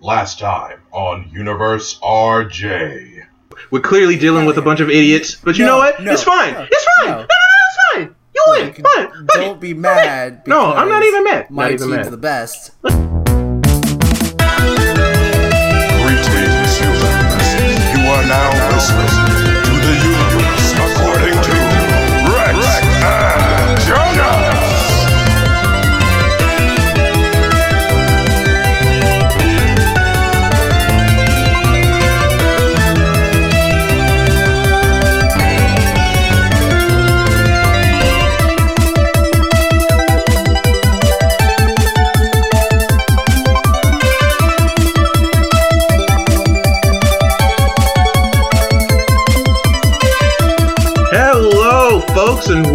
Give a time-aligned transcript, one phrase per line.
[0.00, 3.24] Last time on Universe RJ.
[3.72, 6.00] We're clearly dealing with a bunch of idiots, but you No, know what?
[6.02, 6.54] no, it's fine.
[6.54, 7.10] no, it's fine.
[7.10, 7.16] no.
[7.16, 8.14] No, no, it's fine.
[8.34, 8.72] You win.
[8.72, 9.26] Can- Fine.
[9.34, 9.60] Don't it.
[9.60, 10.46] be mad.
[10.46, 11.50] No, I'm not even mad.
[11.50, 12.12] My not even team's mad.
[12.12, 12.70] the best.
[15.98, 17.48] Greetings, humans.
[17.92, 19.27] You are now listening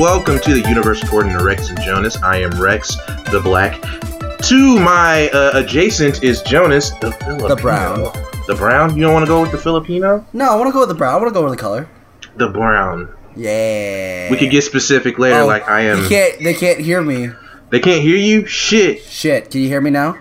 [0.03, 2.21] welcome to the Universe according to Rex and Jonas.
[2.21, 2.94] I am Rex,
[3.31, 3.81] the Black.
[4.41, 7.55] To my uh, adjacent is Jonas, the Filipino.
[7.55, 7.99] brown.
[8.45, 8.97] The brown?
[8.97, 10.25] You don't want to go with the Filipino?
[10.34, 11.14] No, I want to go with the brown.
[11.14, 11.88] I want to go with the color.
[12.36, 13.16] The brown.
[13.38, 14.30] Yeah.
[14.30, 16.03] We could get specific later, Oh, like I am.
[16.03, 16.44] They can't.
[16.44, 17.30] They can't hear me.
[17.70, 18.45] They can't hear you?
[18.45, 19.03] Shit.
[19.03, 19.52] Shit.
[19.52, 20.17] Can you hear me now?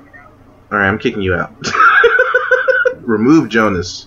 [0.71, 1.53] Alright, I'm kicking you out.
[3.01, 4.07] Remove Jonas.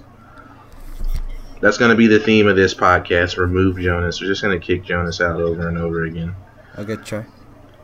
[1.66, 3.38] That's going to be the theme of this podcast.
[3.38, 4.22] Remove Jonas.
[4.22, 6.36] We're just going to kick Jonas out over and over again.
[6.78, 7.26] Okay, try.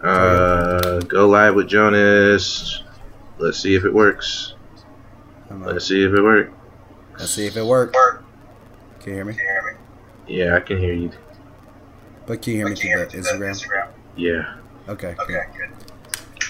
[0.04, 2.84] Uh, go live with Jonas.
[3.40, 4.54] Let's see if it works.
[5.50, 6.54] Let's see if it works.
[7.18, 7.98] Let's see if it worked.
[9.00, 9.36] Can you hear me?
[10.28, 11.10] Yeah, I can hear you.
[12.28, 13.88] But can you hear me through the Instagram?
[14.16, 14.58] Yeah.
[14.90, 15.16] Okay.
[15.20, 15.42] Okay.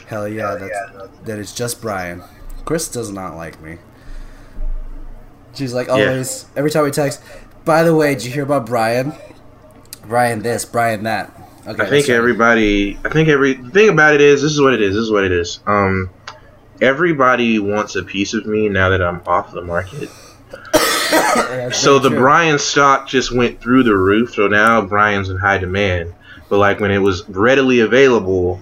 [0.06, 0.56] Hell yeah.
[0.56, 2.24] That's that is just Brian.
[2.66, 3.78] Chris does not like me.
[5.54, 6.46] She's like always.
[6.56, 7.22] Every time we text.
[7.66, 9.14] By the way, did you hear about Brian?
[10.08, 11.32] Brian this, Brian that.
[11.68, 11.84] Okay.
[11.84, 12.98] I think everybody.
[13.06, 14.96] I think every the thing about it is this is what it is.
[14.96, 15.60] This is what it is.
[15.68, 16.10] Um,
[16.82, 20.10] everybody wants a piece of me now that I'm off the market.
[21.14, 22.20] Yeah, So the true.
[22.20, 24.34] Brian stock just went through the roof.
[24.34, 26.14] So now Brian's in high demand.
[26.48, 28.62] But like when it was readily available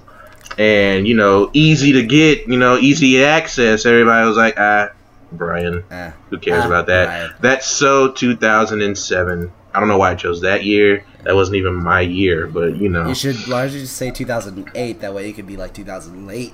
[0.57, 4.89] and you know easy to get, you know easy access, everybody was like, ah,
[5.31, 5.83] Brian.
[5.91, 6.11] Eh.
[6.29, 7.05] Who cares about that?
[7.05, 7.33] Brian.
[7.39, 9.51] That's so 2007.
[9.73, 11.05] I don't know why I chose that year.
[11.23, 13.07] That wasn't even my year, but you know.
[13.07, 13.35] You should.
[13.47, 15.01] Why don't you just say 2008?
[15.01, 16.53] That way it could be like 2008.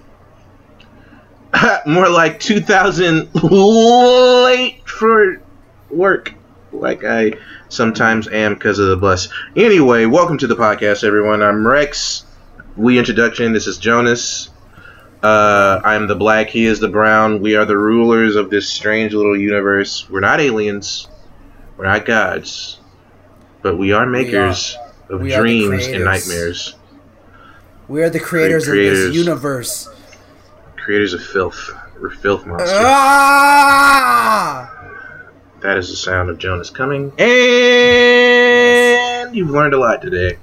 [1.86, 5.42] More like 2000 late for
[5.90, 6.34] work,
[6.74, 7.34] like I
[7.70, 9.30] sometimes am because of the bus.
[9.56, 11.42] Anyway, welcome to the podcast, everyone.
[11.42, 12.26] I'm Rex.
[12.76, 13.54] We introduction.
[13.54, 14.50] This is Jonas.
[15.26, 16.50] Uh, I'm the black.
[16.50, 17.42] He is the brown.
[17.42, 20.08] We are the rulers of this strange little universe.
[20.08, 21.08] We're not aliens.
[21.78, 22.78] We're not gods,
[23.64, 24.78] but we are makers
[25.10, 26.76] of We are the dreams and nightmares.
[27.88, 29.00] We are the creators, of creators.
[29.00, 29.90] this universe.
[30.76, 31.72] Creators of filth.
[32.00, 32.70] We're filth monsters.
[32.76, 33.92] Ah!
[35.62, 37.12] That is the sound of Jonas coming.
[37.18, 37.26] And
[39.36, 40.38] you've learned a lot today.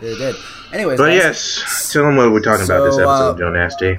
[0.00, 0.36] It did.
[0.72, 3.98] Anyways, But yes, tell them what we're talking about this episode uh, of Joe Nasty.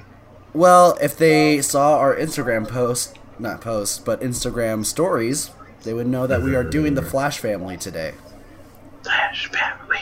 [0.57, 5.51] Well, if they saw our Instagram post, not post, but Instagram stories,
[5.84, 8.16] they would know that we are doing the Flash family today.
[9.03, 10.00] Flash family.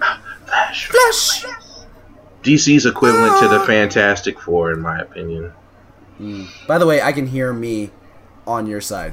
[0.00, 0.86] Ah, Flash.
[0.86, 1.44] Flash!
[2.44, 5.52] DC's equivalent to the Fantastic Four, in my opinion.
[6.68, 7.90] By the way, I can hear me
[8.46, 9.12] on your side.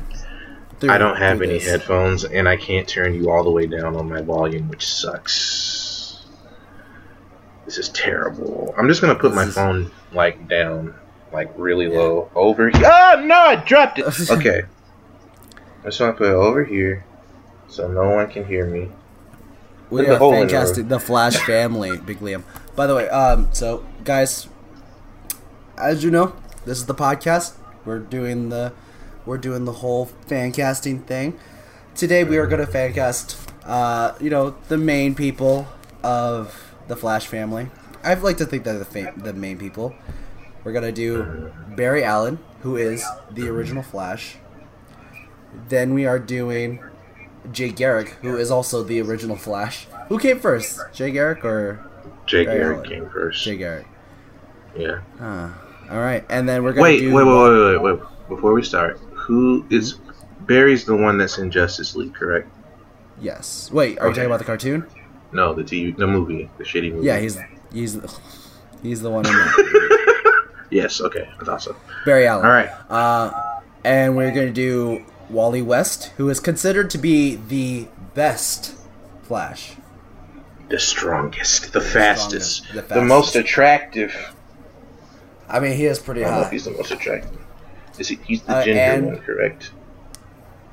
[0.80, 1.68] Through- I don't have any this.
[1.68, 5.93] headphones, and I can't turn you all the way down on my volume, which sucks.
[7.66, 8.74] This is terrible.
[8.78, 10.94] I'm just gonna put This my is- phone like down,
[11.32, 12.82] like really low, over here.
[12.86, 14.06] Ah, no, I dropped it.
[14.32, 14.64] Okay,
[15.82, 17.06] I just want to put it over here,
[17.68, 18.90] so no one can hear me.
[19.90, 20.88] We are the fantastic.
[20.90, 22.44] The Flash family, Big Liam.
[22.76, 24.48] By the way, um, so guys,
[25.78, 26.36] as you know,
[26.66, 27.54] this is the podcast.
[27.86, 28.74] We're doing the,
[29.26, 31.38] we're doing the whole fan casting thing.
[31.96, 35.68] Today we are going to fan cast, uh, you know, the main people
[36.02, 37.70] of the Flash family.
[38.04, 39.96] I'd like to think they're the fa- the main people.
[40.64, 44.38] We're gonna do Barry Allen, who is the original Flash.
[45.70, 46.80] Then we are doing
[47.52, 49.88] Jay Garrick, who is also the original Flash.
[50.10, 51.86] Who came first, Jay Garrick or
[52.26, 52.90] Jake Barry Garrett Allen.
[52.90, 53.44] came first.
[53.44, 53.88] Jay Garrick?
[54.76, 55.02] Yeah.
[55.20, 55.50] Huh.
[55.92, 58.10] All right, and then we're gonna Wait, do wait, wait, wait, wait, wait.
[58.30, 59.96] Before we start, who is
[60.42, 62.48] Barry's the one that's in Justice League, correct?
[63.22, 63.70] Yes.
[63.72, 64.86] Wait, are you talking about the cartoon?
[65.34, 67.08] No, the TV, the movie, the shitty movie.
[67.08, 67.38] Yeah, he's
[67.72, 67.98] he's
[68.82, 70.30] he's the one in that.
[70.70, 71.02] Yes.
[71.02, 71.76] Okay, that's awesome.
[72.04, 72.46] Barry Allen.
[72.48, 72.70] All right.
[72.90, 73.32] Uh,
[73.84, 78.76] and we're gonna do Wally West, who is considered to be the best
[79.22, 79.74] Flash.
[80.70, 84.16] The strongest, the fastest, the the, most attractive.
[85.48, 86.54] I mean, he is pretty I don't know if hot.
[86.54, 87.38] he's the most attractive.
[88.00, 88.16] Is he?
[88.26, 89.72] He's the Uh, ginger one, correct?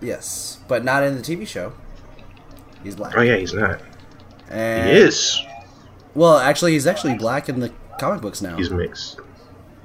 [0.01, 1.75] Yes, but not in the TV show.
[2.83, 3.13] He's black.
[3.17, 3.81] Oh yeah, he's not.
[4.51, 5.41] And, He is.
[6.15, 8.57] Well, actually, he's actually black in the comic books now.
[8.57, 9.21] He's mixed.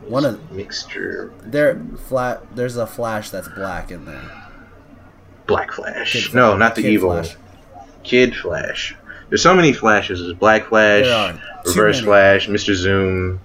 [0.07, 1.31] One of mixture.
[1.43, 2.55] there flat.
[2.55, 4.21] There's a Flash that's black in there.
[5.47, 6.13] Black Flash.
[6.13, 6.59] Kid no, Flash.
[6.59, 7.35] not the Kid evil Flash.
[7.35, 7.85] one.
[8.03, 8.95] Kid Flash.
[9.29, 10.19] There's so many Flashes.
[10.19, 11.05] There's Black Flash,
[11.65, 12.05] Reverse many.
[12.05, 12.73] Flash, Mr.
[12.75, 13.39] Zoom,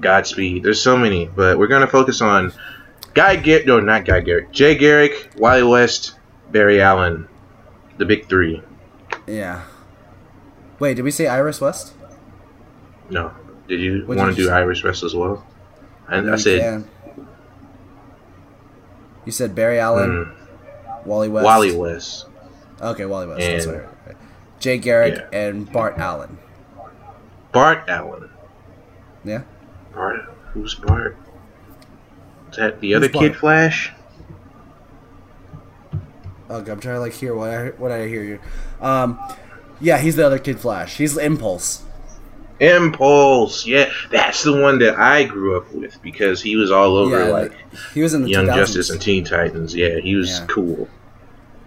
[0.00, 0.62] Godspeed.
[0.62, 2.52] There's so many, but we're gonna focus on
[3.14, 3.66] Guy Garrett.
[3.66, 4.52] No, not Guy Garrett.
[4.52, 6.14] Jay Garrick, Wally West,
[6.52, 7.26] Barry Allen,
[7.96, 8.62] the big three.
[9.26, 9.62] Yeah.
[10.78, 11.92] Wait, did we say Iris West?
[13.10, 13.32] No,
[13.66, 14.52] did you What want did to do say?
[14.54, 15.44] Iris West as well?
[16.08, 16.90] I, I You said can.
[19.24, 21.44] You said Barry Allen, mm, Wally West.
[21.44, 22.26] Wally West.
[22.80, 23.40] Okay, Wally West.
[23.40, 23.88] And- I heard.
[24.60, 25.38] Jay Garrick Yeah.
[25.38, 26.38] and Bart Allen.
[27.52, 28.28] Bart Allen.
[29.24, 29.42] Yeah.
[29.94, 30.20] Bart.
[30.52, 31.16] Who's Bart?
[32.50, 33.24] Is that the Who's other Bart?
[33.24, 33.92] Kid Flash?
[36.50, 38.40] Okay, I'm trying to like hear what I what I hear you.
[38.80, 39.18] Um,
[39.80, 40.96] yeah, he's the other Kid Flash.
[40.96, 41.84] He's Impulse.
[42.60, 43.66] Impulse.
[43.66, 47.30] Yeah, that's the one that I grew up with because he was all over yeah,
[47.30, 47.52] like
[47.94, 48.54] he was in the Young 2000s.
[48.56, 49.74] Justice and Teen Titans.
[49.74, 50.46] Yeah, he was Yeah.
[50.48, 50.88] cool.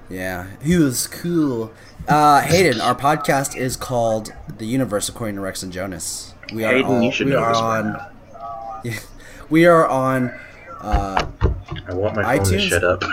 [0.09, 1.71] Yeah, he was cool.
[2.07, 6.73] Uh, Hayden, our podcast is called "The Universe According to Rex and Jonas." We are
[6.73, 7.99] Hayden, all, you should we know are on.
[8.83, 8.99] Yeah,
[9.49, 10.33] we are on.
[10.81, 11.25] Uh,
[11.87, 12.61] I want my phone to iTunes?
[12.69, 13.03] shut up.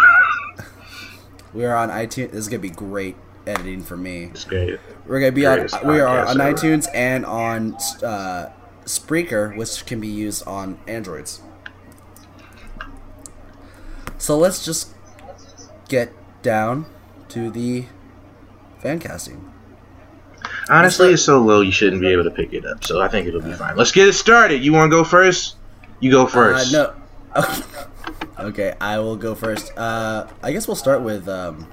[1.55, 2.31] we are on iTunes.
[2.33, 3.15] This is gonna be great
[3.49, 4.25] editing for me.
[4.25, 4.79] it's great.
[5.07, 5.69] We're gonna be on.
[5.85, 6.55] We are on ever.
[6.55, 8.51] iTunes and on uh,
[8.85, 11.41] Spreaker, which can be used on Androids.
[14.19, 14.93] So let's just
[15.89, 16.13] get
[16.43, 16.87] down
[17.31, 17.87] to the
[18.81, 19.53] fan casting.
[20.71, 22.85] Honestly, it's so low you shouldn't be able to pick it up.
[22.85, 23.77] So I think it'll be fine.
[23.77, 24.63] Let's get it started.
[24.63, 25.57] You want to go first?
[26.01, 26.75] You go first.
[26.75, 26.95] Uh,
[27.35, 27.45] no.
[28.41, 29.73] okay, I will go first.
[29.77, 31.67] Uh, I guess we'll start with um,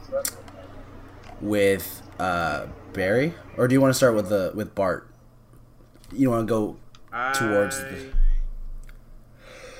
[1.45, 5.07] with uh, Barry, or do you want to start with the with Bart?
[6.11, 6.77] You want to go
[7.33, 8.11] towards I, the-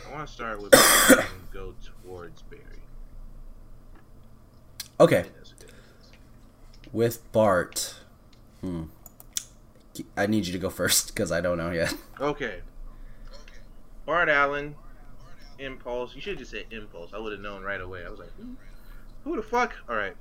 [0.07, 0.73] I want to start with
[1.09, 1.73] and go
[2.03, 2.61] towards Barry.
[4.99, 5.25] okay
[6.93, 7.95] with Bart?
[8.61, 8.83] Hmm.
[10.15, 11.93] I need you to go first because I don't know yet.
[12.19, 12.61] Okay.
[14.05, 14.75] Bart Allen,
[15.59, 16.15] Impulse.
[16.15, 17.11] You should just said Impulse.
[17.13, 18.05] I would have known right away.
[18.05, 18.55] I was like, who,
[19.23, 19.73] who the fuck?
[19.89, 20.15] All right.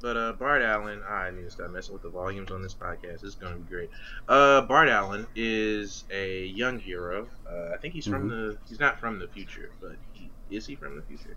[0.00, 3.24] But uh, Bart Allen, I need to stop messing with the volumes on this podcast.
[3.24, 3.90] It's gonna be great.
[4.28, 7.28] Uh, Bart Allen is a young hero.
[7.48, 8.56] Uh, I think he's from the.
[8.68, 11.36] He's not from the future, but he, is he from the future?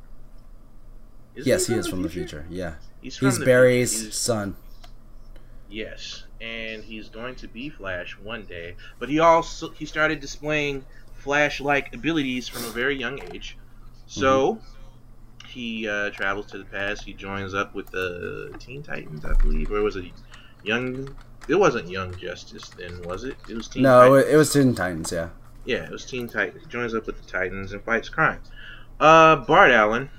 [1.35, 2.45] Is yes, he is from the future.
[2.50, 4.11] Yeah, He's from he's Barry's future.
[4.11, 4.56] Son.
[5.69, 8.75] Yes, and he's going to be Flash one day.
[8.97, 10.83] But he also he started displaying
[11.15, 13.57] Flash-like abilities from a very young age.
[14.07, 14.59] So
[15.49, 17.03] he uh, travels to the past.
[17.03, 20.05] He joins up with the Teen Titans, I believe, or was it
[20.63, 21.15] Young?
[21.47, 23.35] It wasn't Young Justice then, was it?
[23.49, 23.83] It was Teen.
[23.83, 24.25] No, Titans.
[24.25, 25.11] it, it was Teen Titans.
[25.11, 25.29] Yeah.
[25.65, 26.63] Yeah, it was Teen Titans.
[26.63, 28.39] He joins up with the Titans and fights crime.
[28.99, 30.09] Uh, Bart Allen.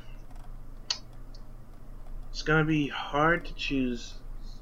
[2.31, 4.15] It's gonna be hard to choose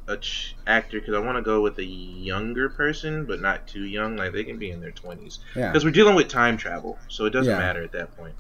[0.07, 3.85] a ch- actor because I want to go with a younger person, but not too
[3.85, 4.17] young.
[4.17, 5.69] Like they can be in their twenties Yeah.
[5.69, 7.59] because we're dealing with time travel, so it doesn't Yeah.
[7.59, 8.35] matter at that point.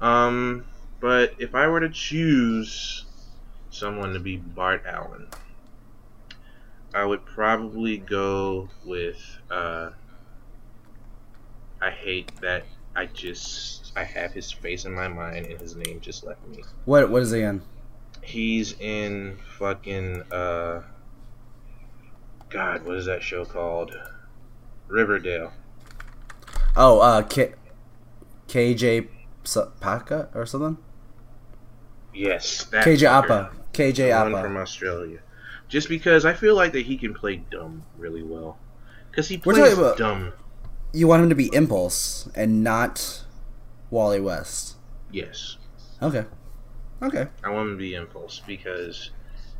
[0.00, 0.64] Um,
[1.06, 3.04] but if I were to choose
[3.70, 5.28] someone to be Bart Allen,
[6.92, 9.16] I would probably go with.
[9.48, 9.90] Uh,
[11.80, 12.64] I hate that
[12.96, 16.64] I just I have his face in my mind and his name just left me.
[16.86, 17.62] What What is he in?
[18.20, 20.82] He's in fucking uh.
[22.48, 23.96] God, what is that show called?
[24.88, 25.52] Riverdale.
[26.74, 27.54] Oh, uh, K-
[28.48, 29.06] KJ
[29.78, 30.78] Paka or something.
[32.16, 33.06] Yes, KJ fucker.
[33.24, 33.50] Appa.
[33.72, 34.42] KJ The one Appa.
[34.42, 35.18] from Australia.
[35.68, 38.58] Just because I feel like that he can play dumb really well.
[39.10, 40.32] Because he We're plays about- dumb.
[40.92, 43.24] You want him to be Impulse and not
[43.90, 44.76] Wally West.
[45.12, 45.56] Yes.
[46.00, 46.24] Okay.
[47.02, 47.26] Okay.
[47.44, 49.10] I want him to be Impulse because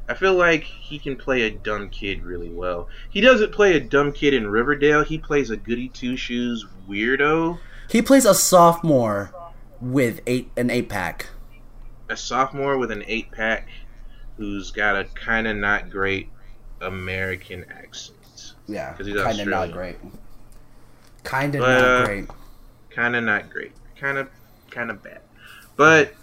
[0.08, 2.88] I feel like he can play a dumb kid really well.
[3.10, 5.02] He doesn't play a dumb kid in Riverdale.
[5.04, 7.58] He plays a goody two shoes weirdo,
[7.90, 9.32] He plays a sophomore
[9.80, 11.26] with eight an eight pack.
[12.08, 13.68] A sophomore with an eight pack
[14.36, 16.28] who's got a kind of not great
[16.80, 18.54] American accent.
[18.66, 18.94] Yeah.
[18.94, 19.96] Kind of not great.
[21.24, 22.30] Kind of not uh, great.
[22.90, 23.72] Kind of not great.
[23.98, 24.28] Kind of,
[24.70, 25.20] kind of bad.
[25.76, 26.14] But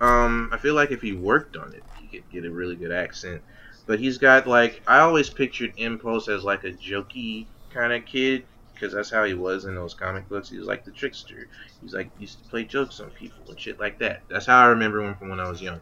[0.00, 2.92] um, I feel like if he worked on it, he could get a really good
[2.92, 3.42] accent.
[3.86, 8.44] But he's got like I always pictured Impulse as like a jokey kind of kid,
[8.78, 10.48] because that's how he was in those comic books.
[10.50, 11.48] He was like the trickster.
[11.82, 14.22] He's like used to play jokes on people and shit like that.
[14.28, 15.80] That's how I remember him from when I was young.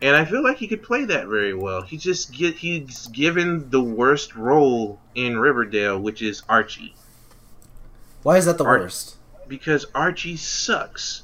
[0.00, 1.82] And I feel like he could play that very well.
[1.82, 6.94] He just get he's given the worst role in Riverdale, which is Archie,
[8.22, 9.16] Why is that the Art- worst?
[9.48, 11.22] because Archie sucks.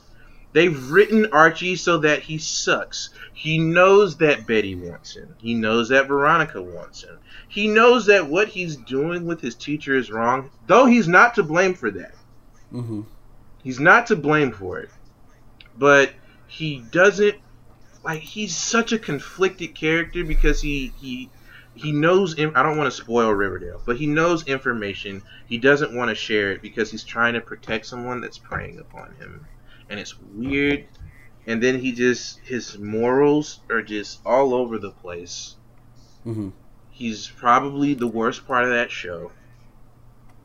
[0.52, 3.10] They've written Archie so that he sucks.
[3.32, 5.34] He knows that Betty wants him.
[5.38, 7.18] He knows that Veronica wants him.
[7.54, 11.44] He knows that what he's doing with his teacher is wrong, though he's not to
[11.44, 12.16] blame for that.
[12.73, 13.02] Mm-hmm.
[13.62, 14.90] He's not to blame for it.
[15.78, 16.11] But
[16.49, 17.37] he doesn't
[18.02, 21.30] like he's such a conflicted character because he he
[21.76, 25.23] he knows I don't want to spoil Riverdale, but he knows information.
[25.46, 29.14] He doesn't want to share it because he's trying to protect someone that's preying upon
[29.14, 29.46] him.
[29.88, 30.87] And it's weird.
[31.46, 35.54] And then he just his morals are just all over the place.
[36.26, 36.49] Mm-hmm.
[36.94, 39.32] He's probably the worst part of that show.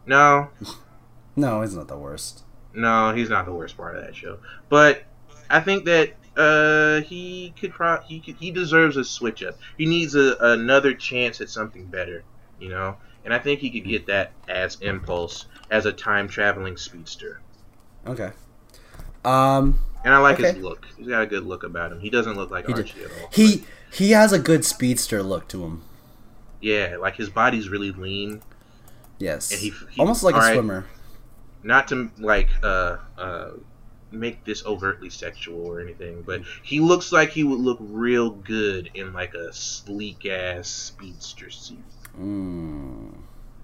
[0.05, 0.49] No,
[1.35, 2.43] No, he's not the worst.
[2.73, 4.39] No, he's not the worst part of that show.
[4.67, 5.03] But
[5.49, 9.57] I think that uh, he could pro- he could, he deserves a switch up.
[9.77, 12.23] He needs a, another chance at something better,
[12.59, 12.97] you know.
[13.25, 17.41] And I think he could get that as Impulse as a time traveling speedster.
[18.07, 18.31] Okay.
[19.23, 20.53] Um, And I like Okay.
[20.53, 20.87] his look.
[20.97, 21.99] He's got a good look about him.
[21.99, 23.29] He doesn't look like He did- Archie at all.
[23.31, 25.83] he he has a good speedster look to him.
[26.61, 28.41] Yeah, like his body's really lean.
[29.19, 29.51] Yes.
[29.51, 30.85] And he, he Almost like a alright, swimmer.
[31.63, 33.51] Not to like uh uh
[34.11, 38.89] make this overtly sexual or anything, but he looks like he would look real good
[38.93, 41.85] in like a sleek ass speedster suit.
[42.17, 43.13] Mm.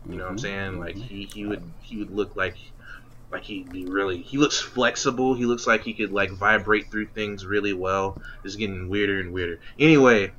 [0.10, 0.80] You know what I'm Mhm, saying?
[0.80, 1.02] Like mhm.
[1.02, 2.56] he, he would he would look like
[3.32, 5.34] like he'd be really he looks flexible.
[5.36, 8.22] He looks like he could like vibrate through things really well.
[8.44, 9.60] It's getting weirder and weirder.
[9.80, 10.34] Anyway,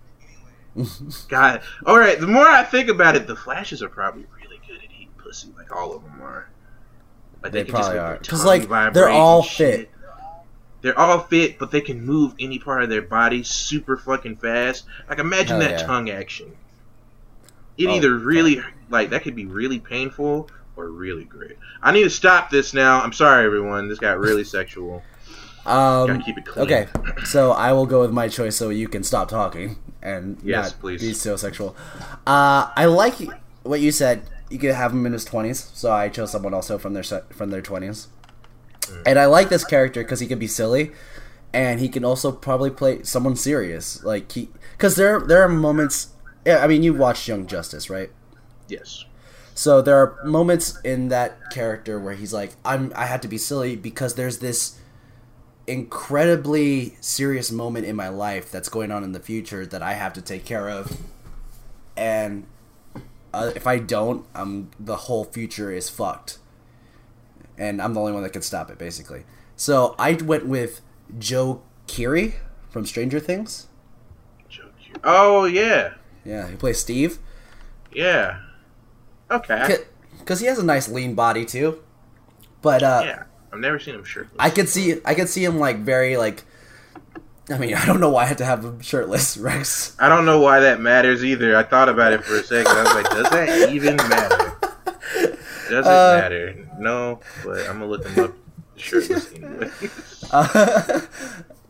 [1.28, 2.18] God, all right.
[2.20, 5.48] The more I think about it, the Flashes are probably really good at eating pussy.
[5.56, 6.48] Like all of them are.
[7.42, 8.16] Like They just probably are.
[8.18, 9.80] 'Cause, like, they're all shit.
[9.80, 9.90] fit.
[10.82, 14.84] They're all fit, but they can move any part of their body super fucking fast.
[15.08, 15.86] Like imagine Hell that yeah.
[15.86, 16.52] tongue action.
[17.78, 21.56] It Oh, either really like that could be really painful or really great.
[21.82, 23.00] I need to stop this now.
[23.00, 23.88] I'm sorry, everyone.
[23.88, 25.02] This got really sexual.
[25.64, 26.64] Gotta Um, keep it clean.
[26.66, 26.86] okay,
[27.24, 30.80] so I will go with my choice so you can stop talking and Yes, not
[30.80, 31.00] please.
[31.00, 31.76] be so sexual.
[32.26, 33.16] Uh, I like
[33.64, 34.22] what you said.
[34.48, 37.50] You could have him in his twenties, so I chose someone also from their from
[37.50, 38.08] their twenties.
[38.82, 39.02] Mm.
[39.06, 40.92] And I like this character because he can be silly,
[41.52, 44.02] and he can also probably play someone serious.
[44.04, 46.08] Like he, because there there are moments.
[46.46, 48.10] I mean you watched Young Justice, right?
[48.68, 49.04] Yes.
[49.54, 53.38] So there are moments in that character where he's like, "I'm I had to be
[53.38, 54.78] silly because there's this
[55.66, 60.12] incredibly serious moment in my life that's going on in the future that I have
[60.14, 60.96] to take care of,
[61.96, 62.46] and
[63.32, 66.38] uh, if I don't, um, the whole future is fucked,
[67.58, 69.24] and I'm the only one that can stop it, basically.
[69.56, 70.80] So I went with
[71.18, 72.34] Joe Keery
[72.70, 73.66] from Stranger Things.
[74.48, 74.94] Joe Q.
[75.04, 75.94] Oh yeah,
[76.24, 77.18] Yeah, he plays Steve.
[77.92, 78.40] yeah.
[79.28, 79.78] Okay.
[80.20, 81.82] because he has a nice lean body too.
[82.62, 83.22] But uh, yeah,
[83.56, 84.36] I've never seen him shirtless.
[84.38, 86.44] I could see I could see him like very like.
[87.48, 89.96] I mean, I don't know why I had to have him shirtless, Rex.
[89.98, 91.56] I don't know why that matters either.
[91.56, 92.72] I thought about it for a second.
[92.72, 94.52] I was like, does that even matter?
[95.70, 96.68] Does it Uh, matter?
[96.78, 98.34] No, but I'm gonna look him up
[98.76, 99.70] shirtless anyway.
[100.30, 101.00] Uh,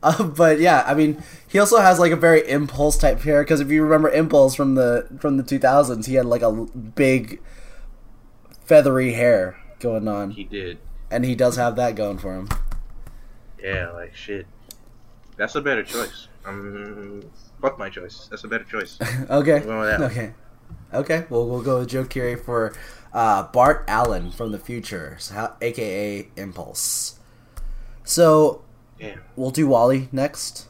[0.03, 3.61] uh, but yeah, I mean, he also has like a very impulse type hair because
[3.61, 7.41] if you remember Impulse from the from the 2000s, he had like a big
[8.65, 10.79] feathery hair going on, he did.
[11.11, 12.49] And he does have that going for him.
[13.63, 14.47] Yeah, like shit.
[15.37, 16.29] That's a better choice.
[16.45, 17.23] Um,
[17.61, 18.29] fuck my choice.
[18.31, 18.99] That's a better choice.
[19.31, 19.61] okay.
[19.61, 20.11] We're going with that one.
[20.11, 20.33] Okay.
[20.95, 21.27] Okay.
[21.29, 22.75] Well, we'll go with Joe Keery for
[23.13, 27.19] uh, Bart Allen from the future, so how- aka Impulse.
[28.05, 28.63] So
[28.99, 29.17] Yeah.
[29.35, 30.67] we'll do Wally next.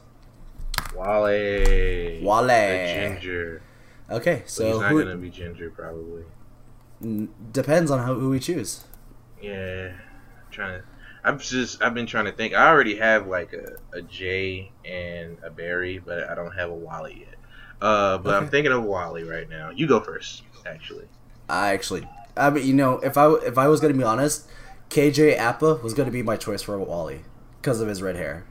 [0.95, 2.19] Wally.
[2.23, 2.47] Wally.
[2.47, 3.61] The ginger.
[4.09, 4.43] Okay.
[4.45, 6.23] So So he's not who, gonna be ginger probably.
[7.01, 8.83] n- depends on how, who we choose.
[9.41, 9.93] Yeah.
[10.57, 10.85] I'm trying to.
[11.23, 11.81] I've just.
[11.81, 12.53] I've been trying to think.
[12.53, 16.75] I already have like a, a J and a Barry, but I don't have a
[16.75, 17.35] Wally yet.
[17.81, 19.69] Uh, but I'm thinking of Wally right now.
[19.69, 21.05] You go first, actually.
[21.49, 24.47] I actually, I mean, you know, if I if I was gonna be honest,
[24.89, 27.21] KJ Appa was gonna be my choice for Wally
[27.61, 28.45] because of his red hair.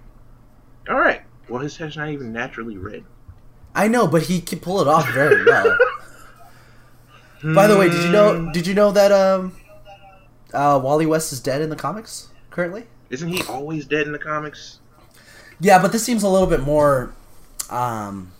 [0.88, 1.22] All right.
[1.48, 3.04] Well, his hair's not even naturally red.
[3.74, 5.76] I know, but he can pull it off very well.
[7.42, 8.12] By the way, did you Hmm.
[8.12, 8.52] know?
[8.52, 9.54] Did you know that um,
[10.54, 12.84] uh, Wally West is dead in the comics currently?
[13.10, 14.78] Isn't he always dead in the comics?
[15.60, 17.14] Yeah, but this seems a little bit more
[17.70, 18.32] um,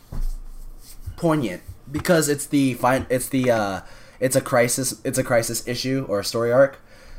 [1.16, 3.06] poignant because it's the fine.
[3.08, 3.80] It's the uh,
[4.20, 5.00] it's a crisis.
[5.04, 6.78] It's a crisis issue or a story arc.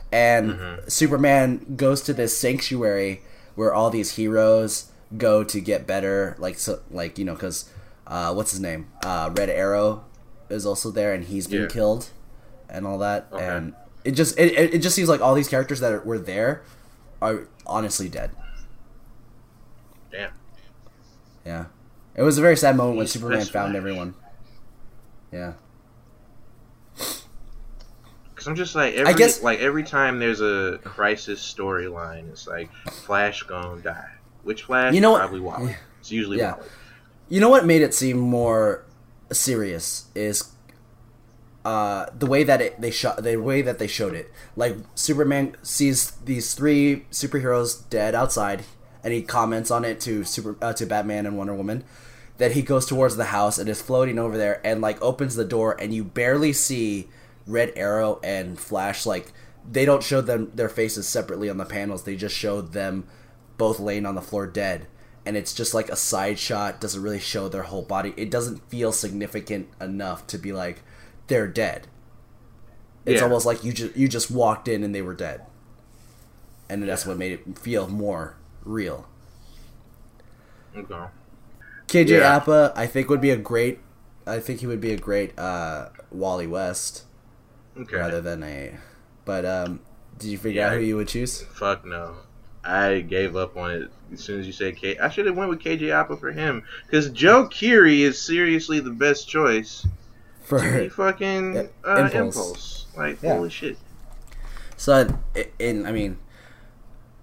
[0.10, 0.90] and Mhm.
[0.90, 3.22] Superman goes to this sanctuary
[3.56, 4.86] where all these heroes
[5.18, 7.66] go to get better, like so, like you know, because
[8.08, 8.88] uh, what's his name?
[9.04, 10.06] Uh, Red Arrow
[10.50, 11.68] is also there, and he's been Yeah.
[11.68, 12.08] killed,
[12.70, 13.46] and all that, Okay.
[13.46, 13.74] and
[14.08, 16.64] it just it, it, just seems like all these characters that are, were there
[17.22, 18.32] are honestly dead.
[20.10, 20.32] Damn.
[21.46, 21.66] Yeah,
[22.16, 24.16] it was a very sad moment when Superman found everyone.
[25.32, 25.54] Yeah.
[28.36, 32.48] Cause I'm just like every I guess- like every time there's a crisis storyline, it's
[32.48, 34.10] like Flash gonna die.
[34.44, 34.94] Which Flash?
[34.94, 35.76] You know what- Probably Wally.
[36.00, 36.54] It's usually Yeah.
[36.56, 36.70] Wally.
[37.28, 38.86] You know what made it seem more
[39.34, 40.54] serious is
[41.68, 44.32] uh, the way that it, they shot, the way that they showed it.
[44.56, 48.64] Like Superman sees these three superheroes dead outside,
[49.04, 51.84] and he comments on it to super uh, to Batman and Wonder Woman.
[52.38, 55.44] That he goes towards the house and is floating over there, and like opens the
[55.44, 57.10] door, and you barely see
[57.46, 59.06] Red Arrow and Flash.
[59.06, 59.34] Like
[59.70, 63.10] they don't show them their faces separately on the panels; they just showed them
[63.58, 64.88] both laying on the floor dead
[65.26, 68.70] and it's just like a side shot doesn't really show their whole body it doesn't
[68.70, 70.84] feel significant enough to be like
[71.28, 71.88] they're dead
[73.06, 73.24] it's Yeah.
[73.24, 75.42] almost like you just you just walked in and they were dead
[76.70, 79.08] and that's what made it feel more real
[80.76, 81.06] Okay.
[81.88, 82.36] KJ Yeah.
[82.38, 83.80] Appa I think would be a great
[84.26, 87.04] I think he would be a great uh, Wally West
[87.80, 87.96] Okay.
[87.96, 88.76] rather than a
[89.26, 89.80] but um
[90.20, 92.16] did you figure Yeah, out who I- you would choose Fuck no.
[92.64, 94.98] I gave up on it as soon as you said K.
[94.98, 98.90] I should have went with KJ Appa for him because Joe Keery is seriously the
[98.92, 99.88] best choice.
[100.48, 102.14] For fucking uh, Impulse.
[102.16, 102.86] impulse.
[102.96, 103.36] Like Yeah.
[103.36, 103.78] holy shit.
[104.78, 106.18] So, i- in I mean,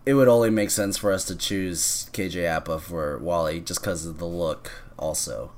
[0.07, 4.05] it would only make sense for us to choose KJ Appa for Wally just because
[4.07, 5.53] of the look, also,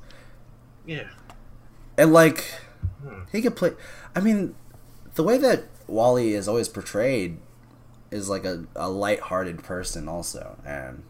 [0.86, 1.08] Yeah.
[1.98, 2.44] and like
[3.02, 3.22] Hmm.
[3.32, 3.72] he could play.
[4.14, 4.54] I mean,
[5.16, 7.38] the way that Wally is always portrayed
[8.10, 11.02] is like a a light-hearted person, also, and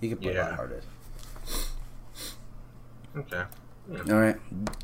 [0.00, 0.48] he could play Yeah.
[0.50, 0.82] lighthearted.
[3.16, 3.42] Okay.
[3.90, 4.36] All right,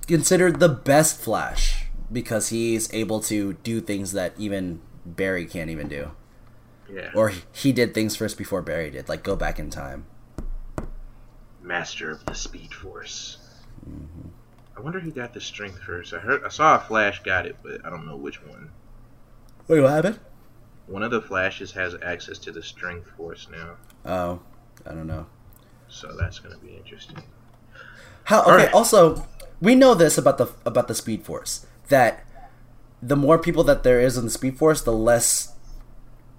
[0.06, 5.88] considered the best Flash because he's able to do things that even Barry can't even
[5.88, 6.10] do.
[6.90, 7.10] Yeah.
[7.14, 10.04] or he- did things first before Barry did, like go back in time.
[11.62, 13.38] Master of the Speed Force.
[13.88, 14.28] Mm-hmm.
[14.76, 16.12] I wonder who got the strength first.
[16.12, 18.70] I heard I saw a Flash got it, but I don't know which one.
[19.68, 20.18] Wait, what happened?
[20.86, 24.40] One of the Flashes has access to the Strength Force now, Oh,
[24.86, 25.26] I don't know.
[25.88, 27.22] so that's gonna be interesting.
[28.24, 28.42] How?
[28.42, 28.50] Okay.
[28.50, 28.72] Alright.
[28.72, 29.26] Also,
[29.60, 32.24] we know this about the about the Speed Force that
[33.02, 35.54] the more people that there is in the Speed Force, the less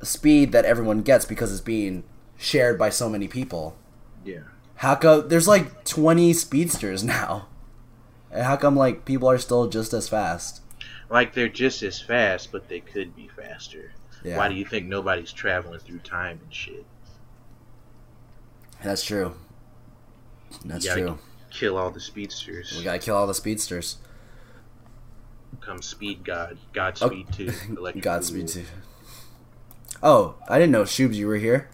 [0.01, 2.03] speed that everyone gets because it's being
[2.37, 3.77] shared by so many people.
[4.23, 4.41] Yeah.
[4.77, 7.47] How come there's like 20 speedsters now?
[8.31, 10.61] And how come like people are still just as fast?
[11.09, 13.93] Like they're just as fast, but they could be faster.
[14.23, 16.85] Yeah, Why do you think nobody's traveling through time and shit?
[18.83, 19.33] that's true.
[20.63, 21.19] That's You gotta true.
[21.55, 22.75] Kill all the speedsters.
[22.77, 23.97] We gotta kill all the speedsters.
[25.61, 28.65] Come Speed God, God Oh, Speed Two, Electric Godspeed too.
[30.03, 31.69] Oh, I didn't know Shoobs you were here.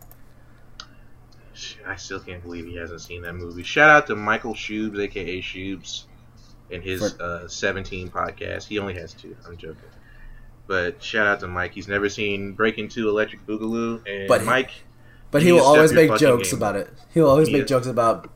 [1.86, 3.64] I still can't believe he hasn't seen that movie.
[3.64, 6.04] Shout out to Michael Shubes, aka Shubes,
[6.72, 8.68] and his For- uh, 17 podcast.
[8.68, 9.36] He only has two.
[9.48, 9.78] I'm joking.
[10.68, 11.74] But shout out to Mike.
[11.74, 14.08] He's never seen Breaking Two Electric Boogaloo.
[14.08, 14.72] And But he- Mike,
[15.32, 16.90] But he will always make jokes game about it.
[17.14, 18.30] He will always He make is- jokes about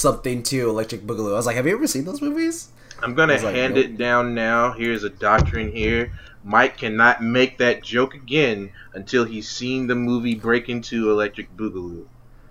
[0.00, 1.32] something to Electric Boogaloo.
[1.32, 2.68] I was like, have you ever seen those movies?
[3.02, 3.84] I'm gonna He's like, hand nope.
[3.84, 4.72] it down now.
[4.72, 6.12] Here's a doctrine here.
[6.44, 12.06] Mike cannot make that joke again until he's seen the movie Breaking Two Electric Boogaloo.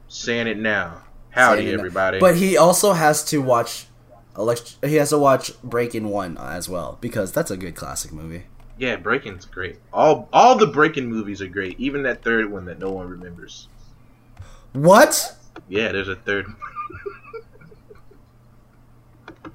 [0.07, 1.03] Saying it now.
[1.31, 1.77] Howdy, it now.
[1.79, 2.19] everybody.
[2.19, 3.85] But he also has to watch
[4.37, 8.43] elect- He has to watch Breaking One as well because that's a good classic movie.
[8.77, 9.77] Yeah, Breaking's great.
[9.91, 11.79] All all the Breaking movies are great.
[11.79, 13.67] Even that third one that no one remembers.
[14.73, 15.35] What?
[15.67, 16.47] Yeah, there's a third.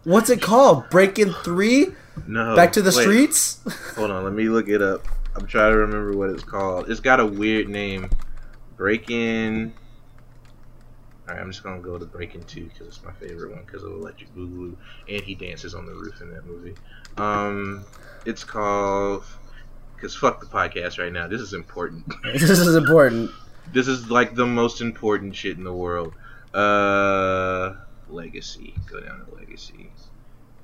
[0.04, 0.90] What's it called?
[0.90, 1.88] Breaking Three?
[2.26, 2.57] No.
[2.57, 3.61] Back to the wait, Streets?
[3.96, 5.07] Hold on, let me look it up.
[5.37, 6.90] I'm trying to remember what it's called.
[6.90, 8.11] It's got a weird name.
[8.76, 9.72] Breaking.
[11.26, 13.92] Alright, I'm just gonna go to Breaking Two because it's my favorite one because of
[13.92, 14.76] Electric Boogaloo,
[15.09, 16.74] and he dances on the roof in that movie.
[17.16, 17.85] Um,
[18.26, 19.24] it's called.
[19.96, 21.26] Because fuck the podcast right now.
[21.26, 22.12] This is important.
[22.35, 23.30] this is important.
[23.72, 26.12] This is like the most important shit in the world.
[26.52, 27.74] Uh,
[28.08, 28.74] legacy.
[28.90, 29.90] Go down to legacy.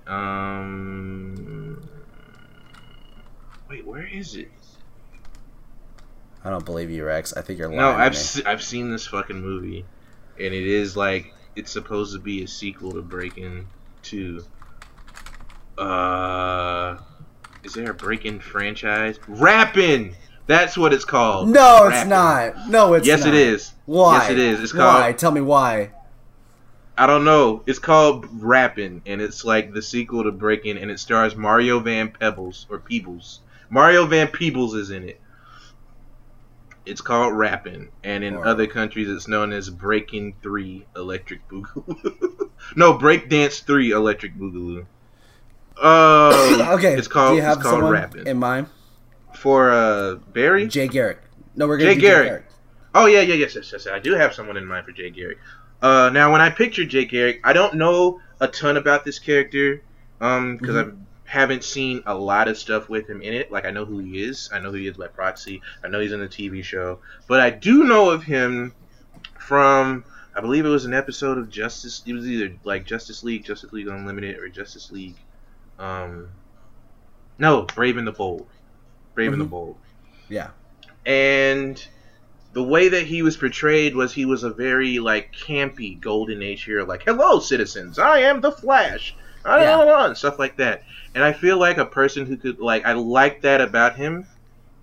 [0.06, 1.88] Um,
[3.68, 4.50] wait, where is it?
[6.42, 7.34] I don't believe you, Rex.
[7.36, 7.80] I think you're lying.
[7.80, 9.84] No, I've se- I've seen this fucking movie,
[10.38, 13.68] and it is like it's supposed to be a sequel to Breaking
[14.02, 14.42] Two.
[15.76, 16.98] Uh,
[17.62, 19.20] is there a Breaking franchise?
[19.28, 20.16] Rapping.
[20.46, 21.48] That's what it's called.
[21.48, 22.68] No, it's not.
[22.68, 23.28] No, it's yes, not.
[23.28, 23.72] it is.
[23.86, 24.22] Why?
[24.22, 24.60] Yes, it is.
[24.60, 25.02] It's called.
[25.02, 25.12] Why?
[25.12, 25.90] Tell me why.
[27.00, 27.62] I don't know.
[27.66, 32.10] It's called Rappin', and it's like the sequel to Breaking, and it stars Mario Van
[32.10, 33.40] Pebbles or Peebles.
[33.70, 35.18] Mario Van Peebles is in it.
[36.84, 42.50] It's called Rappin', and in Or- other countries it's known as Breaking Three Electric Boogaloo.
[42.76, 44.84] no, Breakdance Three Electric Boogaloo.
[45.82, 46.92] Oh, okay.
[46.98, 47.32] It's called.
[47.32, 48.26] Do you have it's called someone Rappin'.
[48.26, 48.66] in mind?
[49.34, 50.66] For uh, Barry.
[50.66, 51.22] Jay Garrick.
[51.56, 52.24] No, we're gonna Jay Garrick.
[52.26, 52.46] Jay Garrick.
[52.94, 53.86] Oh yeah, yeah, yes, yes, yes.
[53.86, 55.38] I do have someone in mind for Jay Garrick.
[55.82, 59.82] Uh, now when I picture Jay Garrick, I don't know a ton about this character,
[60.20, 60.92] um, because Mhm.
[60.92, 63.50] I haven't seen a lot of stuff with him in it.
[63.52, 64.50] Like I know who he is.
[64.52, 65.62] I know who he is by proxy.
[65.84, 68.72] I know he's in the TV show, but I do know of him
[69.38, 72.02] from I believe it was an episode of Justice.
[72.06, 75.16] It was either like Justice League, Justice League Unlimited, or Justice League.
[75.78, 76.28] Um,
[77.38, 78.46] no, Brave and the Bold.
[79.14, 79.44] Brave and the.
[79.46, 79.76] Bold
[80.28, 80.50] Yeah.
[81.04, 81.84] and
[82.52, 86.64] the way that he was portrayed was he was a very like campy golden age
[86.64, 89.16] hero like hello citizens i am the flash.
[89.44, 89.64] I Yeah.
[89.64, 90.82] don't know, and stuff like that.
[91.14, 94.26] And i feel like a person who could like i like that about him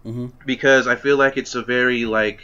[0.03, 2.41] hmm because i feel like it's a very like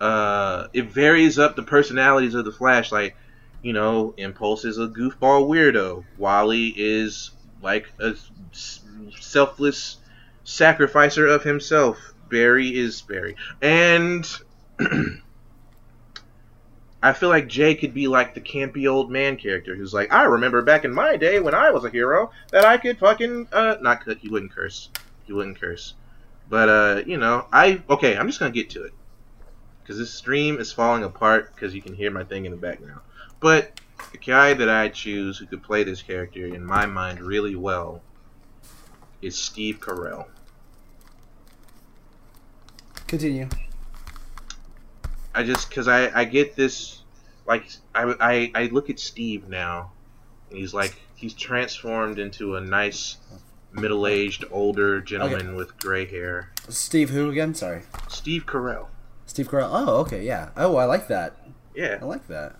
[0.00, 2.92] uh it varies up the personalities of the flash.
[2.92, 3.16] Like
[3.62, 6.04] you know impulse is a goofball weirdo.
[6.16, 8.14] Wally is like a
[8.52, 8.80] s-
[9.20, 9.98] selfless
[10.44, 14.26] sacrificer of himself barry is barry and
[17.02, 20.22] I feel like Jay could be like the campy old man character who's like, I
[20.22, 23.76] remember back in my day when I was a hero that I could fucking uh
[23.80, 24.88] not could he wouldn't curse.
[25.24, 25.94] He wouldn't curse.
[26.48, 28.92] But uh, you know, I okay, I'm just gonna get to it.
[29.84, 33.00] Cause this stream is falling apart because you can hear my thing in the background.
[33.40, 33.80] But
[34.12, 38.00] the guy that I choose who could play this character in my mind really well
[39.20, 40.26] is Steve Carell.
[43.12, 43.46] Continue.
[45.34, 47.02] I just because I I get this
[47.46, 49.92] like I, I I look at Steve now,
[50.48, 53.18] and he's like he's transformed into a nice
[53.70, 56.52] middle-aged older gentleman with gray hair.
[56.70, 57.54] Steve who again?
[57.54, 57.82] Sorry.
[58.08, 58.86] Steve Carell.
[59.26, 59.68] Steve Carell.
[59.70, 60.48] Oh, okay, yeah.
[60.56, 61.36] Oh, I like that.
[61.74, 62.56] Yeah, I like that.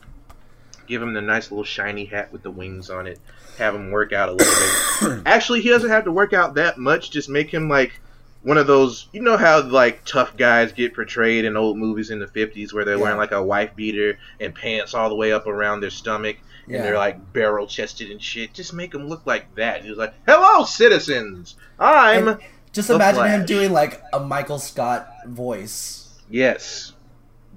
[0.87, 3.19] give him the nice little shiny hat with the wings on it.
[3.57, 5.23] Have him work out a little bit.
[5.27, 7.11] Actually, he doesn't have to work out that much.
[7.11, 7.99] Just make him like
[8.43, 9.07] one of those.
[9.13, 12.85] You know how like tough guys get portrayed in old movies in the '50s, where
[12.85, 13.03] they're Yeah.
[13.03, 16.77] wearing like a wife beater and pants all the way up around their stomach, Yeah.
[16.79, 18.53] and they're like barrel chested and shit.
[18.55, 19.83] Just make him look like that.
[19.83, 21.57] He was like, "Hello, citizens.
[21.79, 22.39] I'm And
[22.73, 26.93] just imagine him doing like a Michael Scott voice, yes,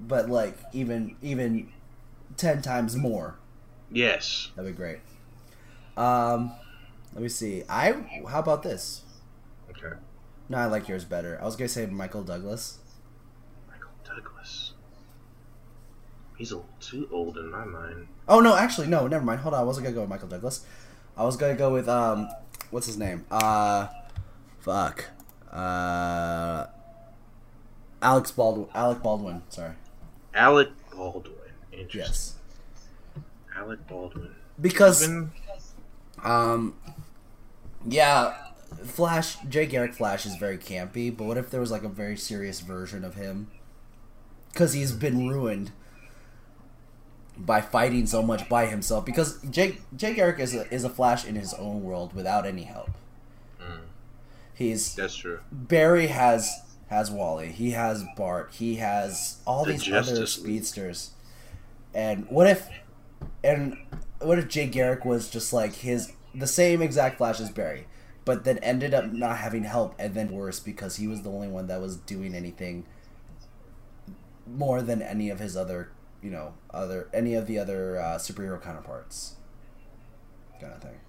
[0.06, 1.68] but like even even
[2.36, 3.36] ten times more.
[3.90, 4.98] yes." That'd be great.
[5.96, 6.52] Um,
[7.14, 7.62] let me see.
[7.68, 7.92] I
[8.28, 9.02] how about this?
[10.48, 11.38] No, I like yours better.
[11.40, 12.78] I was gonna say Michael Douglas.
[13.68, 14.72] Michael Douglas.
[16.36, 18.08] He's a little too old in my mind.
[18.28, 19.40] Oh no, actually no, never mind.
[19.40, 20.64] Hold on, I wasn't gonna go with Michael Douglas.
[21.16, 22.28] I was gonna go with um,
[22.70, 23.24] what's his name?
[23.30, 23.88] Uh,
[24.60, 25.06] fuck.
[25.50, 26.66] Uh,
[28.02, 28.68] Alex Baldwin.
[28.74, 29.42] Alec Baldwin.
[29.48, 29.72] Sorry.
[30.34, 31.34] Alec Baldwin.
[31.72, 32.00] Interesting.
[32.00, 32.34] Yes.
[33.56, 34.30] Alec Baldwin.
[34.60, 35.08] Because
[36.22, 36.74] um,
[37.88, 38.34] yeah,
[38.84, 39.36] Flash.
[39.48, 41.14] Jay Garrick Flash is very campy.
[41.16, 43.48] But what if there was like a very serious version of him?
[44.52, 45.72] Because he's been ruined
[47.36, 49.04] by fighting so much by himself.
[49.04, 52.64] Because Jay Jay Garrick is a is a Flash in his own world without any
[52.64, 52.90] help.
[53.60, 53.80] Mm,
[54.54, 55.40] He's that's true.
[55.52, 56.50] Barry has
[56.88, 57.48] has Wally.
[57.52, 58.50] He has Bart.
[58.54, 60.28] He has all The these Justice other League.
[60.28, 61.10] speedsters.
[61.94, 62.68] And what if
[63.44, 63.76] and
[64.20, 67.86] what if Jay Garrick was just like his the same exact Flash as Barry,
[68.26, 71.48] but then ended up not having help and then worse because he was the only
[71.48, 72.84] one that was doing anything
[74.46, 75.90] more than any of his other,
[76.22, 79.36] you know, other any of the other uh, superhero counterparts.
[80.60, 81.00] Kind of thing.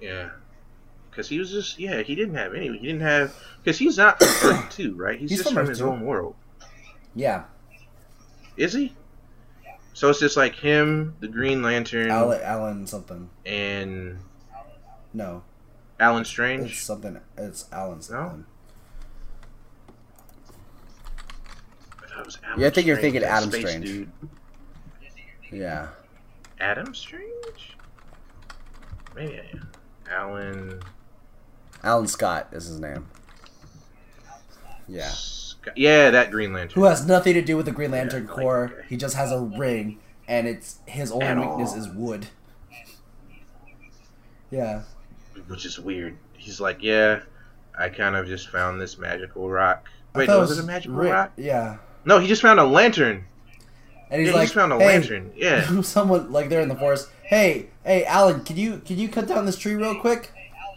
[0.00, 0.30] Yeah.
[1.10, 2.68] Because he was just, yeah, he didn't have any.
[2.78, 3.34] He didn't have.
[3.62, 5.18] Because he's not from Earth 2, right?
[5.18, 5.86] He's, He's just from from his 2.
[5.88, 6.34] own world.
[7.14, 7.44] Yeah,
[8.56, 8.94] Is he?
[9.94, 13.28] So it's just like him, the Green Lantern, Alan, Alan something.
[13.44, 14.18] and
[15.12, 15.42] No,
[15.98, 16.80] Alan It's Strange.
[16.82, 17.18] something.
[17.36, 18.44] It's Alan something.
[22.02, 23.84] I thought it Alan Yeah, I think you're thinking Adam Strange.
[23.84, 24.10] Dude.
[25.50, 25.88] Yeah.
[26.60, 27.76] Adam Strange?
[29.16, 29.68] Maybe I am.
[30.10, 30.80] Alan.
[31.82, 33.06] Alan Scott is his name.
[34.86, 35.08] Yeah.
[35.08, 36.80] Scott- Yeah, that Green Lantern.
[36.80, 38.68] Who has nothing to do with the Green Lantern like Corps.
[38.68, 38.84] guy.
[38.88, 41.78] He just has a ring, and it's his only At weakness all.
[41.78, 42.26] is wood.
[44.50, 44.82] Yeah.
[45.48, 46.16] Which is weird.
[46.34, 47.20] He's like, yeah,
[47.78, 49.88] I kind of just found this magical rock.
[50.14, 51.32] Wait, thought was it a magical Rick- rock?
[51.36, 51.78] Yeah.
[52.04, 53.24] No, he just found a lantern.
[54.10, 55.32] And he's yeah, like, he just found a hey, lantern.
[55.36, 55.80] Yeah.
[55.82, 57.08] someone like they're in the forest.
[57.22, 60.32] Hey, hey, Alan, can you can you cut down this tree real quick?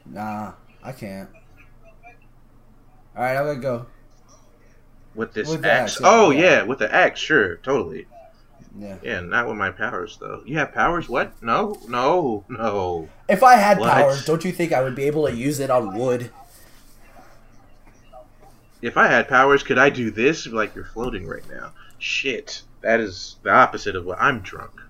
[0.05, 1.29] Nah, I can't.
[3.15, 3.85] All right, I'm gonna go.
[5.15, 5.93] With this With axe.
[5.93, 6.63] axe, yeah, oh yeah.
[6.63, 8.07] with the axe, sure, totally.
[8.77, 8.97] Yeah.
[9.03, 10.41] Yeah, not with my powers though.
[10.45, 11.07] You have powers?
[11.07, 11.41] What?
[11.43, 13.07] No, no, no.
[13.29, 13.91] If I had What?
[13.91, 16.31] powers, don't you think I would be able to use it on wood?
[18.81, 20.47] If I had powers, could I do this?
[20.47, 21.71] Like you're floating right now.
[21.99, 22.63] Shit.
[22.81, 24.81] That is the opposite of what I'm drunk.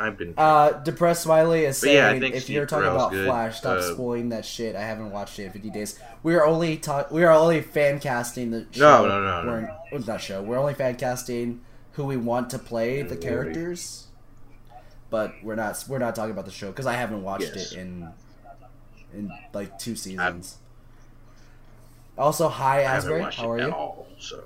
[0.00, 0.32] I've been.
[0.36, 3.26] Uh, depressed Smiley is saying yeah, if Steve you're talking Carell's about good.
[3.26, 4.76] Flash, stop Uh, spoiling that shit.
[4.76, 5.98] I haven't watched it in 50 days.
[6.22, 7.10] We are only talk.
[7.10, 9.06] We are only fan casting the show.
[9.06, 9.68] no, no, no.
[9.90, 10.40] We're not show.
[10.40, 11.60] We're only fan casting
[11.98, 14.06] who we want to play the characters.
[15.10, 15.84] But we're not.
[15.88, 17.72] We're not talking about the show because I haven't watched Yes.
[17.72, 18.08] it in
[19.12, 20.58] in like two seasons.
[22.16, 23.22] also, hi Asbury.
[23.32, 23.74] How are it at you?
[23.74, 24.06] all.
[24.20, 24.44] So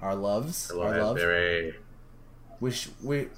[0.00, 0.68] Our loves.
[0.68, 1.16] hello, Our love.
[1.18, 1.74] Asbury.
[2.60, 3.28] We sh- we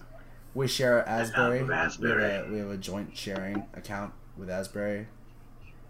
[0.54, 1.62] we share Asbury.
[1.64, 5.08] love We have, a, we have a joint sharing account with Asbury.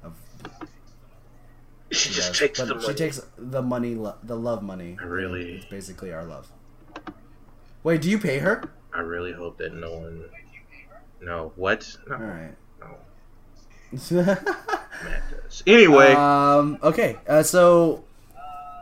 [0.02, 0.14] Of,
[1.90, 2.38] She she just does.
[2.38, 2.94] takes but the she money.
[2.98, 4.96] takes the money, lo- the love money.
[5.04, 6.46] Really- It's basically our love.
[7.84, 8.64] Wait, do you pay her?
[8.94, 10.24] I really hope that no one.
[11.20, 11.96] No, what?
[12.08, 12.54] No, All right.
[12.80, 12.96] no.
[14.24, 14.44] Matt
[15.30, 15.62] does.
[15.66, 16.78] Anyway, um.
[16.82, 17.18] Okay.
[17.28, 18.04] Uh, so,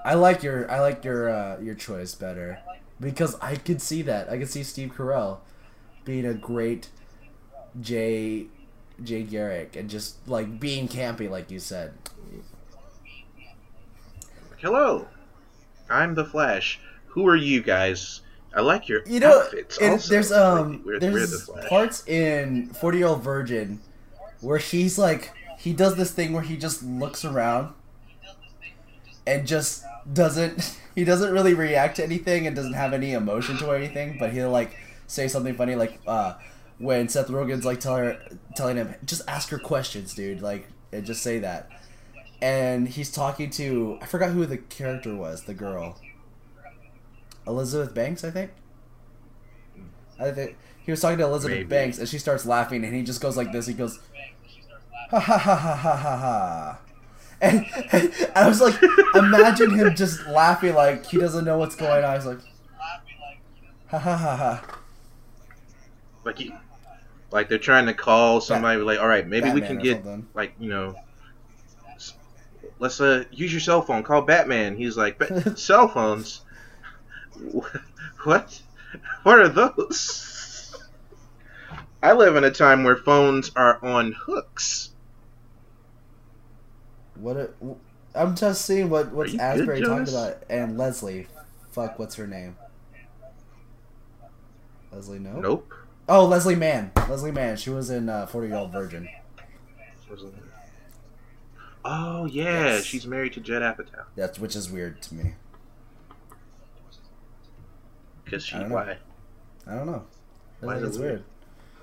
[0.05, 2.61] I like your I like your uh, your choice better
[3.01, 5.39] because I could see that I could see Steve Carell
[6.05, 6.89] being a great
[7.81, 8.47] Jay
[9.03, 11.93] Jay Garrick and just like being campy like you said.
[14.59, 15.09] hello.
[15.91, 16.81] I'm the Flash.
[17.09, 18.23] Who are you guys?
[18.55, 19.79] I like your You know, outfits.
[19.79, 20.11] also.
[20.11, 21.69] there's um the there's Flash.
[21.69, 23.81] parts in Forty Year Old Virgin
[24.41, 27.73] where he's like he does this thing where he just looks around
[29.27, 33.71] and just doesn't he doesn't really react to anything and doesn't have any emotion to
[33.73, 36.35] anything, but he'll like say something funny like uh
[36.79, 38.19] when Seth Rogen's like tell her,
[38.57, 41.69] telling him just ask her questions, dude, like and just say that.
[42.41, 45.99] And he's talking to I forgot who the character was, the girl.
[47.47, 48.51] Elizabeth Banks, I think.
[50.19, 51.69] I think he was talking to Elizabeth Maybe.
[51.69, 53.67] Banks, and she starts laughing, and he just goes like this.
[53.67, 53.99] He goes,
[55.11, 56.79] ha ha ha ha ha ha ha.
[57.41, 58.75] And, and I was like,
[59.15, 62.15] imagine him just laughing like he doesn't know what's going on.
[62.15, 62.39] He's like,
[63.89, 64.79] ha ha ha ha.
[66.25, 66.55] like he,
[67.33, 68.81] like they're trying to call somebody.
[68.81, 70.29] Like, all right, maybe we can get something.
[70.35, 70.95] like you know.
[72.79, 74.03] Let's uh use your cell phone.
[74.03, 74.77] Call Batman.
[74.77, 75.21] He's like,
[75.57, 76.43] cell phones.
[77.37, 77.77] Wh-
[78.25, 78.61] What?
[79.25, 80.77] What are those?
[82.03, 84.91] I live in a time where phones are on hooks.
[87.17, 87.37] What?
[87.37, 87.51] A,
[88.15, 91.27] I'm just seeing what what's you good, Asbury talking about, and Leslie.
[91.73, 92.57] Fuck, what's her name?
[94.93, 95.41] Leslie, no.
[95.41, 95.73] Nope.
[96.09, 96.93] Oh, Leslie Mann.
[97.09, 97.57] Leslie Mann.
[97.57, 99.09] She was in uh, Forty Year Old Virgin.
[101.85, 102.85] Oh yeah, Yes.
[102.85, 104.05] she's married to Judd Apatow.
[104.15, 105.35] That's which is weird to me.
[108.31, 108.75] Cause she I don't know.
[108.77, 108.99] why?
[109.67, 110.05] I don't know.
[110.63, 111.25] I Why think is it weird.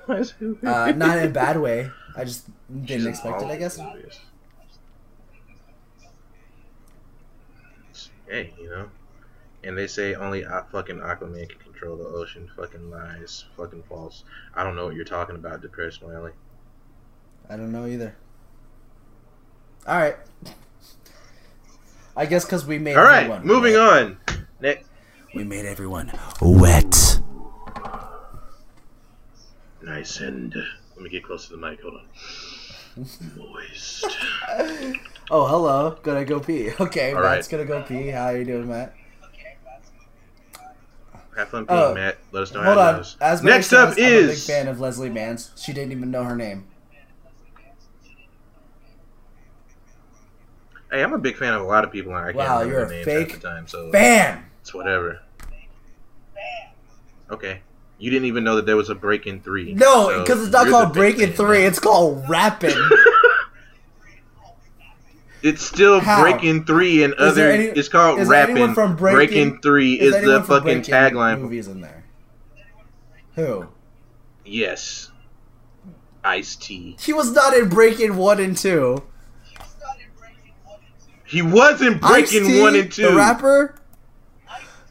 [0.05, 1.91] Why is it Uh, not in a bad way.
[2.15, 2.45] I just
[2.85, 3.45] didn't in expect it.
[3.45, 3.77] I guess.
[3.77, 4.19] movies.
[8.27, 8.89] Hey, you know,
[9.63, 12.49] and they say only uh, fucking Aquaman can control the ocean.
[12.55, 13.45] Fucking lies.
[13.57, 14.23] Fucking false.
[14.55, 16.31] I don't know what you're talking about, depressed Smiley.
[17.49, 18.15] I don't know either.
[19.87, 20.15] All right.
[22.15, 22.97] I guess because we made.
[22.97, 23.81] All right, moving wet.
[23.81, 24.17] on.
[24.59, 24.88] Next.
[25.33, 26.11] We made everyone
[26.41, 27.19] wet.
[29.81, 30.59] Nice and uh,
[30.95, 31.81] let me get close to the mic.
[31.81, 33.07] Hold on.
[33.37, 34.05] Moist.
[35.31, 35.95] Oh, hello.
[36.01, 36.71] Gonna go pee.
[36.79, 37.51] Okay, All Matt's right.
[37.51, 38.07] gonna go pee.
[38.07, 38.95] How are you doing, Matt?
[41.37, 42.17] Have fun peeing, Oh, Matt.
[42.31, 42.95] Let us know Hold how it on.
[42.97, 43.15] goes.
[43.21, 45.51] Asbury Next up is I'm a big fan of Leslie Mann's.
[45.55, 46.65] She didn't even know her name.
[50.91, 52.85] Hey, I'm a big fan of a lot of people, and I can't remember you're
[52.87, 54.48] their a names half fake the time, so Fan.
[54.69, 55.19] It's whatever.
[57.31, 57.61] Okay,
[57.97, 59.73] you didn't even know that there was a break in three.
[59.73, 61.61] No, so because it's not called the big Breaking Three.
[61.61, 61.67] now.
[61.67, 62.75] It's called Rapping.
[65.41, 66.21] It's still How?
[66.21, 67.49] breaking three and other.
[67.49, 68.73] any- it's called is rapping.
[68.73, 71.39] from breaking, Breaking- three is, anyone the fucking tagline.
[71.39, 72.03] Movies in there.
[73.35, 73.67] Who?
[74.43, 75.11] Yes,
[76.25, 76.97] Ice T.
[76.99, 79.01] He was not in Breaking One and Two.
[81.25, 83.03] He wasn't breaking Ice-T, one and two.
[83.03, 83.78] The rapper.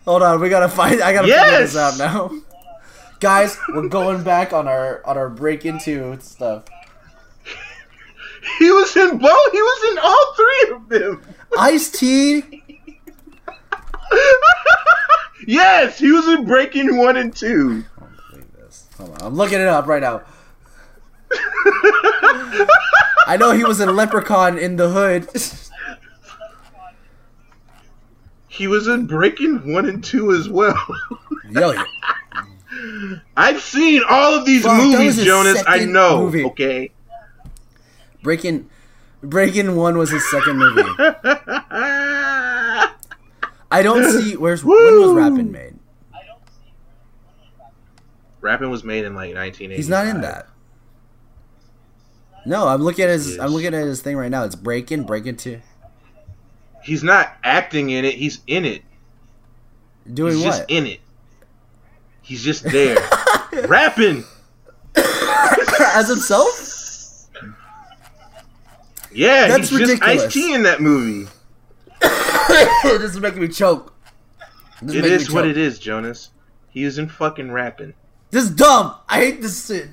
[0.09, 1.03] Hold on, we gotta find.
[1.03, 2.33] I gotta figure this out now.
[3.21, 6.65] Guys, we're going back on our on our break into stuff.
[8.59, 9.53] He was in both.
[9.53, 11.23] He was in all three of them.
[11.59, 12.43] Ice T.
[15.47, 17.85] yes, he was in Breaking One and Two.
[17.99, 18.87] I don't believe this.
[18.97, 20.23] Hold on, I'm looking it up right now.
[23.27, 25.29] I know he was in Leprechaun in the Hood.
[28.59, 30.77] He was in Breaking One and Two as well.
[31.49, 31.75] Yo,
[33.37, 35.63] I've seen all of these Fuck, movies, Jonas.
[35.65, 36.23] I know.
[36.23, 36.45] movie.
[36.45, 36.91] Okay.
[38.25, 38.69] Breaking,
[39.23, 40.83] Breaking One was his second movie.
[43.71, 45.17] I don't see where's when was Woo!
[45.17, 45.77] Rappin made.
[48.41, 49.77] Rapping was made in like 1980.
[49.77, 50.49] He's not in that.
[52.45, 53.39] No, I'm looking at his.
[53.39, 54.43] I'm looking at his thing right now.
[54.43, 55.61] It's Breaking, Breaking Two.
[56.89, 58.15] He's not acting in it.
[58.15, 58.83] He's in it.
[60.11, 60.71] Doing He's just what?
[60.71, 61.01] in it.
[62.23, 62.97] He's just there,
[63.67, 64.25] rapping.
[64.97, 67.27] As himself?
[69.13, 70.25] Yeah, That's he's just ridiculous.
[70.25, 71.31] Ice T in that movie.
[72.01, 73.93] this is making me choke.
[74.81, 75.51] This It making what choke.
[75.51, 76.31] it is, Jonas.
[76.71, 77.93] He isn't fucking rapping.
[78.31, 78.95] This is dumb.
[79.11, 79.89] I hate this shit.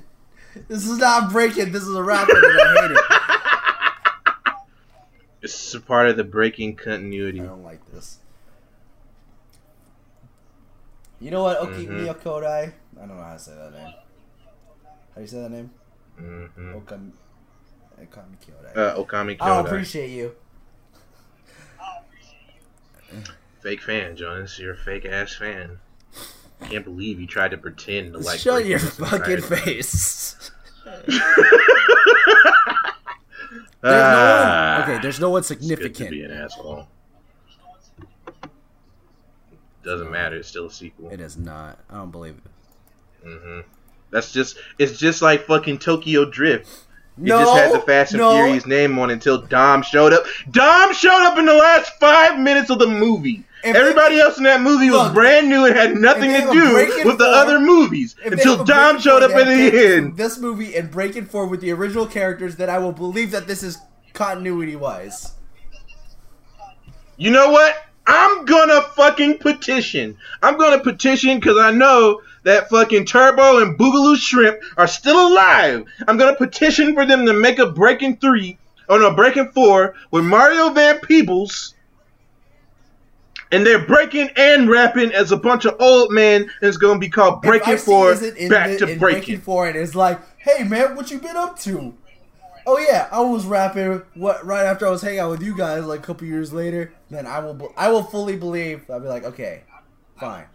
[0.70, 1.74] This is not breaking.
[1.74, 2.98] This is a rapper, and I hate it.
[5.46, 7.40] It's a part of the breaking continuity.
[7.40, 8.18] I don't like this.
[11.20, 11.60] You know what?
[11.60, 12.00] Oki Mhm.
[12.00, 12.74] Miyakodai.
[12.98, 13.94] I don't know how to say that name.
[13.94, 15.70] How do you say that name?
[16.18, 17.12] hmm Okam.
[18.02, 18.76] Okami Kyodai.
[18.76, 20.36] Uh, Okami I appreciate you.
[23.62, 24.58] Fake fan, Jonas.
[24.58, 25.78] You're a fake ass fan.
[26.60, 28.40] I can't believe you tried to pretend to like.
[28.40, 30.50] Shut your fucking face.
[33.86, 34.90] There's no Ah, one.
[34.90, 36.10] Okay, there's no one good to significant.
[36.10, 36.88] be an asshole.
[39.84, 40.38] Doesn't matter.
[40.38, 41.12] It's still a sequel.
[41.12, 41.78] It is not.
[41.92, 43.30] I don't believe it.
[43.30, 43.60] hmm
[44.10, 44.58] That's just.
[44.80, 46.68] It's just like fucking Tokyo Drift.
[47.18, 48.32] It No, just had the Fast and no.
[48.32, 50.24] Furious name on until Dom showed up.
[50.50, 53.44] Dom showed up in the last five minutes of the movie.
[53.66, 57.24] Everybody else in that movie was brand new and had nothing to do with the
[57.26, 60.18] Four- other movies until Dom showed up at that the end.
[60.18, 63.64] This movie and Breaking Four with the original characters, then I will believe that this
[63.64, 63.78] is
[64.14, 65.34] continuity wise.
[67.18, 67.76] You know what?
[68.08, 70.18] I'm gonna fucking petition.
[70.44, 75.86] I'm gonna petition because I know that fucking Turbo and Boogaloo Shrimp are still alive.
[76.08, 78.58] I'm gonna petition for them to make a Breaking 3,
[78.90, 81.74] or no, Breaking 4 with Mario Van Peebles.
[83.52, 87.10] And they're breaking and rapping as a bunch of old men, and it's gonna be
[87.10, 88.16] called Breaking 4
[88.50, 89.40] Back the- to in Breaking.
[89.40, 91.94] Four, and it's like, hey man, what you been up to?
[92.68, 95.86] Oh yeah, I was rapping what right after I was hanging out with you guys
[95.86, 96.92] like a couple years later.
[97.12, 98.90] Then I will I will fully believe.
[98.90, 99.62] I'll be like, okay,
[100.20, 100.46] fine,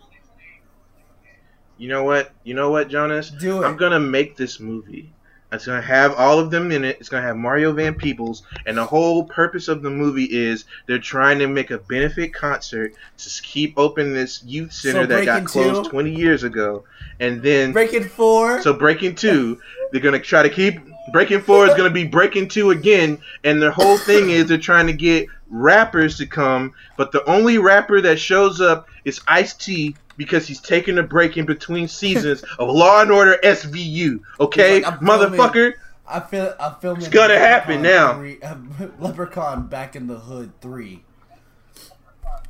[1.79, 2.33] You know what?
[2.43, 3.31] You know what, Jonas?
[3.31, 3.67] do it.
[3.67, 5.13] I'm gonna make this movie.
[5.53, 6.99] It's gonna have all of them in it.
[7.01, 10.99] It's gonna have Mario Van Peebles, and the whole purpose of the movie is they're
[10.99, 15.45] trying to make a benefit concert to keep open this youth center So that got
[15.45, 15.91] closed Two?
[15.91, 16.85] 20 years ago,
[17.19, 18.63] and then Breaking Four.
[18.63, 19.61] so Breaking Two,
[19.91, 20.79] they're gonna try to keep
[21.13, 24.87] Breaking Four is gonna be Breaking Two again, and their whole thing is they're trying
[24.87, 29.97] to get rappers to come, but the only rapper that shows up is Ice T
[30.17, 34.21] because he's taking a break in between seasons of Law and Order SVU.
[34.41, 35.75] Okay, like, motherfucker.
[36.07, 37.03] I feel I'm filming.
[37.03, 38.15] It's gonna happen now.
[38.19, 38.57] Three, uh,
[38.99, 41.05] Leprechaun Back in the Hood three.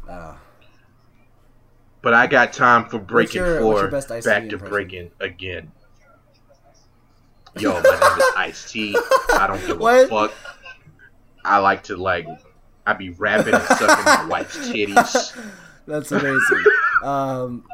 [0.09, 0.35] Uh,
[2.03, 5.71] But I got time for Breaking your- Four your best Ice-T back to breaking again.
[7.59, 8.97] Yo, my name is Ice T.
[9.35, 10.33] I don't give a fuck.
[11.45, 12.27] I like to like.
[12.91, 15.41] I be rapping and sucking my wife's titties.
[15.87, 16.65] That's amazing.
[17.05, 17.65] um,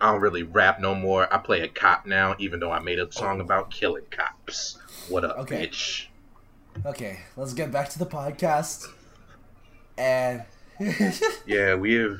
[0.00, 1.32] I don't really rap no more.
[1.32, 4.78] I play a cop now, even though I made a song about killing cops.
[5.08, 5.66] What up, Okay.
[5.66, 6.06] bitch?
[6.86, 8.86] okay, let's get back to the podcast.
[9.96, 10.44] And
[11.46, 12.18] Yeah, we have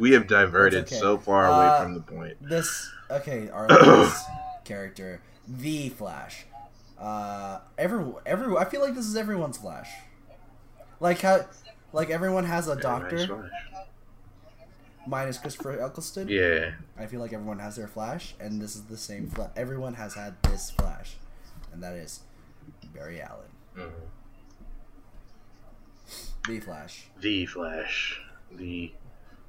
[0.00, 0.96] we have diverted okay.
[0.96, 2.36] so far away Uh, from the point.
[2.40, 4.26] this okay, our last
[4.64, 6.46] character, the Flash.
[6.98, 9.88] Uh, every every I feel like this is everyone's Flash.
[11.02, 11.44] Like how,
[11.92, 13.50] like everyone has a doctor, Everybody's
[15.04, 16.28] minus Christopher Eccleston.
[16.28, 19.28] Yeah, I feel like everyone has their Flash, and this is the same.
[19.28, 21.16] Fla- everyone has had this Flash,
[21.72, 22.20] and that is
[22.94, 23.90] Barry Allen, mhm.
[26.46, 27.08] the Flash.
[27.20, 28.20] the Flash,
[28.52, 28.92] the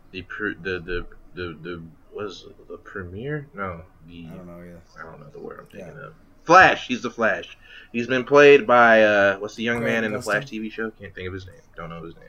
[0.10, 3.48] the pr- the the the the was the premiere?
[3.54, 4.82] No, the I don't know either.
[5.00, 6.08] I don't know the word I'm thinking Yeah.
[6.08, 6.14] of.
[6.44, 6.88] Flash.
[6.88, 7.58] He's the Flash.
[7.92, 10.90] He's been played by uh, what's the young Grant man in the Flash TV show?
[10.92, 11.56] Can't think of his name.
[11.76, 12.26] Don't know his name.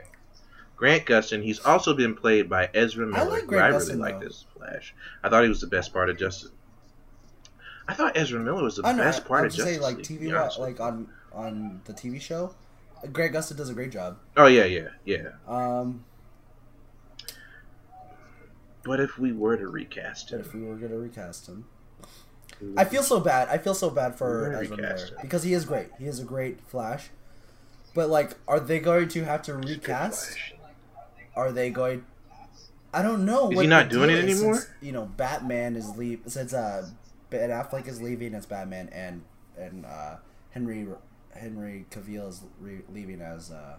[0.76, 1.42] Grant Gustin.
[1.42, 3.20] He's also been played by Ezra Miller.
[3.20, 4.94] I, like who Grant I really Gustin, like this Flash.
[5.22, 6.50] I thought he was the best part of Justice.
[7.88, 8.96] I thought Ezra Miller was the know.
[8.96, 12.54] best part I of Justice saying, like TV, like on on the TV show.
[13.12, 14.18] Greg Gustin does a great job.
[14.36, 15.28] Oh yeah, yeah, yeah.
[15.46, 16.04] Um,
[18.82, 21.66] But if we were to recast but him, if we were gonna recast him,
[22.76, 23.48] I feel so bad.
[23.48, 25.88] I feel so bad for Ezra Miller because he is great.
[25.98, 27.10] He is a great Flash.
[27.94, 30.36] But like, are they going to have to recast?
[31.36, 32.04] Are they going?
[32.92, 33.50] I don't know.
[33.50, 34.54] Is he not doing it anymore?
[34.54, 36.88] Since, you know, Batman is leave since uh,
[37.30, 39.22] Ben Affleck is leaving as Batman and
[39.58, 40.16] and uh,
[40.50, 40.86] Henry
[41.34, 43.76] Henry Cavill is re- leaving as uh,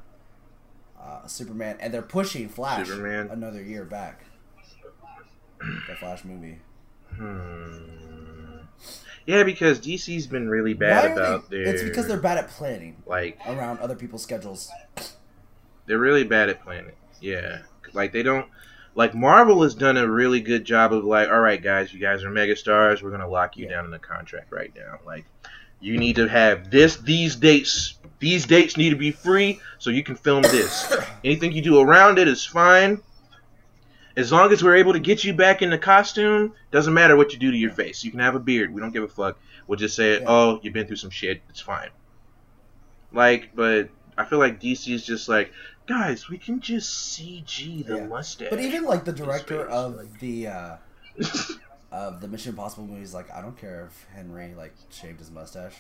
[1.02, 3.30] uh, Superman, and they're pushing Flash Superman.
[3.32, 4.26] another year back.
[5.88, 6.60] the Flash movie.
[7.16, 8.55] Hmm.
[9.26, 11.74] Yeah, because DC's been really bad about they, their.
[11.74, 14.70] It's because they're bad at planning like around other people's schedules.
[15.88, 16.94] they're really bad at planning.
[17.22, 17.60] Yeah,
[17.94, 18.48] like they don't.
[18.94, 22.24] Like Marvel has done a really good job of like, all right, guys, you guys
[22.24, 23.02] are megastars.
[23.02, 23.72] We're gonna lock you Yeah.
[23.72, 25.00] down in a contract right now.
[25.06, 25.26] Like,
[25.80, 27.98] you need to have this, these dates.
[28.20, 30.96] These dates need to be free, so you can film this.
[31.24, 33.02] Anything you do around it is fine.
[34.18, 37.34] As long as we're able to get you back in the costume, doesn't matter what
[37.34, 38.04] you do to your face.
[38.04, 38.74] You can have a beard.
[38.74, 39.38] We don't give a fuck.
[39.68, 40.26] We'll just say, Yeah.
[40.28, 41.42] "Oh, you've been through some shit.
[41.50, 41.90] It's fine."
[43.12, 45.52] Like, but I feel like DC is just like,
[45.88, 48.06] guys, we can just CG the Yeah.
[48.08, 48.50] mustache.
[48.50, 50.78] But even like the director of like- the uh,
[51.92, 55.76] of the Mission Impossible movies, like I don't care if Henry like shaved his mustache.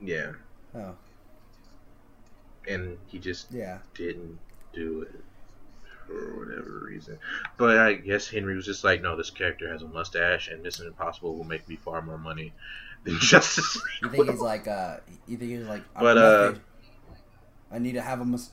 [0.00, 0.32] yeah,
[0.74, 0.94] Oh
[2.68, 4.38] and he just yeah, didn't
[4.72, 5.14] do it
[6.06, 7.18] for whatever reason.
[7.56, 10.86] But I guess Henry was just like, no, this character has a mustache, and Mission
[10.86, 12.52] Impossible will make me far more money
[13.04, 14.16] than Justice you League.
[14.18, 14.96] think he's like uh,
[15.26, 16.60] you think he's like I'm But, uh, method.
[17.72, 18.50] I need to have a mus-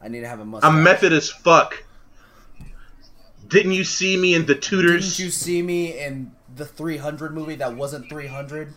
[0.00, 0.70] I need to have a mustache.
[0.70, 1.84] I'm method as fuck.
[3.48, 5.16] Didn't you see me in the Tudors?
[5.16, 8.72] Didn't you see me in the 300 movie that wasn't 300?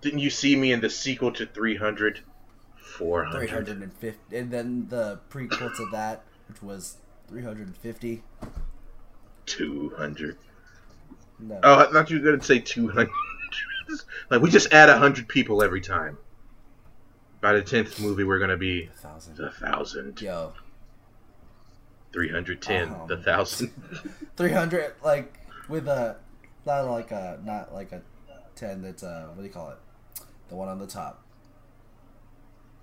[0.00, 2.20] Didn't you see me in the sequel to 300?
[2.98, 3.48] 400.
[3.48, 6.96] 350, and then the prequel to that, which was
[7.28, 8.22] 350.
[9.46, 10.36] 200.
[11.40, 13.08] No, Oh, I thought you were going to say 200.
[14.30, 16.18] like, we just add 100 people every time.
[17.40, 19.36] By the 10th movie, we're going to be thousand.
[19.36, 20.20] the 1,000.
[20.20, 20.52] Yo,
[22.12, 23.06] 310, Oh.
[23.06, 23.70] the 1,000.
[24.36, 25.38] 300 like
[25.68, 26.16] with a
[26.66, 28.00] not like a not like a
[28.56, 29.78] 10 that's uh what do you call it
[30.48, 31.22] the one on the top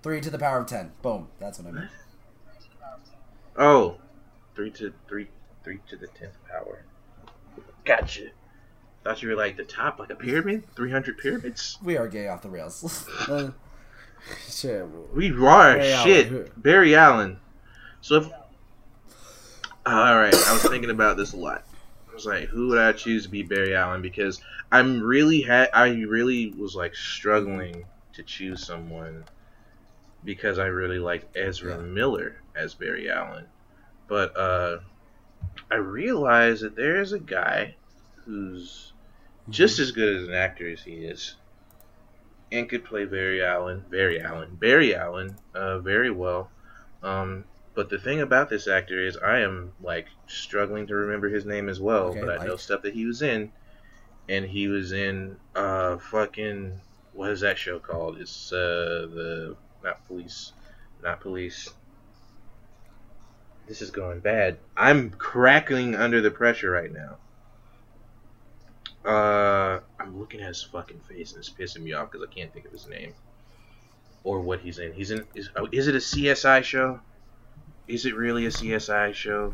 [0.05, 1.89] 3 to the power of 10 boom that's what i meant
[3.57, 3.97] oh,
[4.55, 5.27] 3 to 3,
[5.63, 6.83] 3 to the 10th power.
[7.83, 8.27] Gotcha.
[9.03, 10.63] Thought you were like the top, like a pyramid?
[10.75, 11.77] 300 pyramids?
[11.83, 13.51] we are gay off the rails Uh,
[14.49, 16.03] shit We are Barry Allen.
[16.05, 16.61] shit.
[16.63, 17.39] Barry Allen.
[18.01, 18.29] So if
[19.87, 21.63] all right, I was thinking about this a lot.
[22.09, 24.01] I was like, who would I choose to be Barry Allen?
[24.01, 24.41] Because
[24.71, 29.23] I'm really had I really was like struggling to choose someone
[30.26, 31.82] because I really liked Ezra Yeah.
[31.84, 33.45] Miller as Barry Allen,
[34.07, 34.80] but uh,
[35.71, 37.76] I realized that there is a guy
[38.26, 38.91] who's
[39.49, 41.36] just as good as an actor as he is,
[42.51, 46.49] and could play Barry Allen, Barry Allen, Barry Allen, uh, very well.
[47.03, 47.45] Um,
[47.76, 51.69] but the thing about this actor is, I am like struggling to remember his name
[51.69, 52.05] as well.
[52.07, 53.51] Okay, but I know stuff that he was in,
[54.28, 56.80] and he was in uh fucking
[57.13, 58.17] what is that show called?
[58.17, 59.55] It's uh the
[59.86, 60.51] not police,
[61.01, 61.69] not police.
[63.67, 64.57] This is going bad.
[64.75, 67.17] I'm crackling under the pressure right now.
[69.09, 72.51] Uh, I'm looking at his fucking face and it's pissing me off because I can't
[72.51, 73.13] think of his name
[74.23, 74.93] or what he's in.
[74.93, 75.25] He's in.
[75.36, 76.99] Is, oh, is it a CSI show?
[77.88, 79.53] Is it really a CSI show?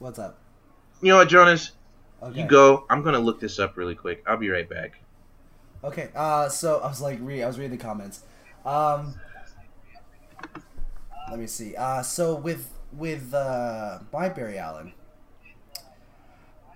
[0.00, 0.38] what's up
[1.00, 1.72] You know what, Jonas?
[2.22, 2.84] okay You go.
[2.90, 4.24] I'm gonna look this up really quick.
[4.26, 4.98] I'll be right back.
[5.84, 8.22] okay uh so i was like re- i was reading the comments
[8.66, 9.14] um
[11.30, 14.92] let me see uh so with with uh my barry allen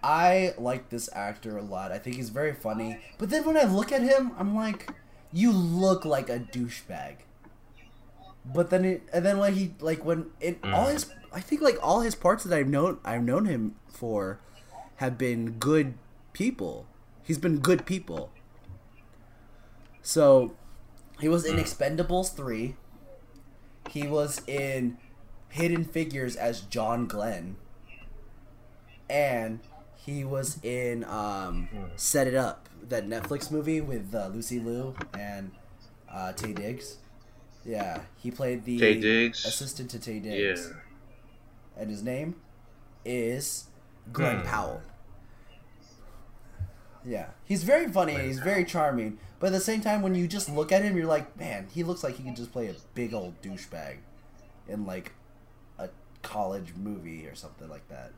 [0.03, 1.93] I like this actor a lot.
[1.93, 2.99] I think he's very funny.
[3.19, 4.91] But then when I look at him, I'm like,
[5.33, 7.17] you look like a douchebag.
[8.45, 10.93] But then it, and then when he like when it all Mm.
[10.93, 14.41] his I think like all his parts that I've known I've known him for
[14.97, 15.95] have been good
[16.33, 16.87] people.
[17.23, 18.31] He's been good people.
[20.03, 20.53] So
[21.21, 22.75] he was in Expendables 3.
[23.91, 24.99] He was in
[25.49, 27.57] Hidden Figures as John Glen.
[29.09, 29.61] And
[29.97, 35.51] he was in um, Set It Up, that Netflix movie with uh, Lucy Liu and
[36.11, 36.97] uh, Taye Diggs.
[37.65, 39.45] Yeah, he played the Taye Diggs?
[39.45, 40.71] assistant to Taye Diggs.
[40.71, 40.77] Yeah.
[41.83, 42.37] And his name
[43.05, 43.65] is
[44.13, 44.47] Glenn Hmm.
[44.47, 44.83] Powell.
[47.05, 50.29] Yeah, he's very funny and he's very charming, but at the same time, when you
[50.29, 52.75] just look at him, you're like, man, he looks like he could just play a
[52.95, 53.97] big old douchebag
[54.69, 55.13] in like
[55.79, 55.89] a
[56.23, 58.13] college movie or something like that.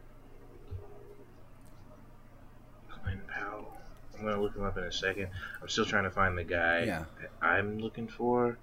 [3.02, 3.72] Glen Powell.
[4.18, 5.28] I'm gonna look him up in a second.
[5.60, 7.04] I'm still trying to find the guy Yeah.
[7.20, 8.58] that I'm looking for,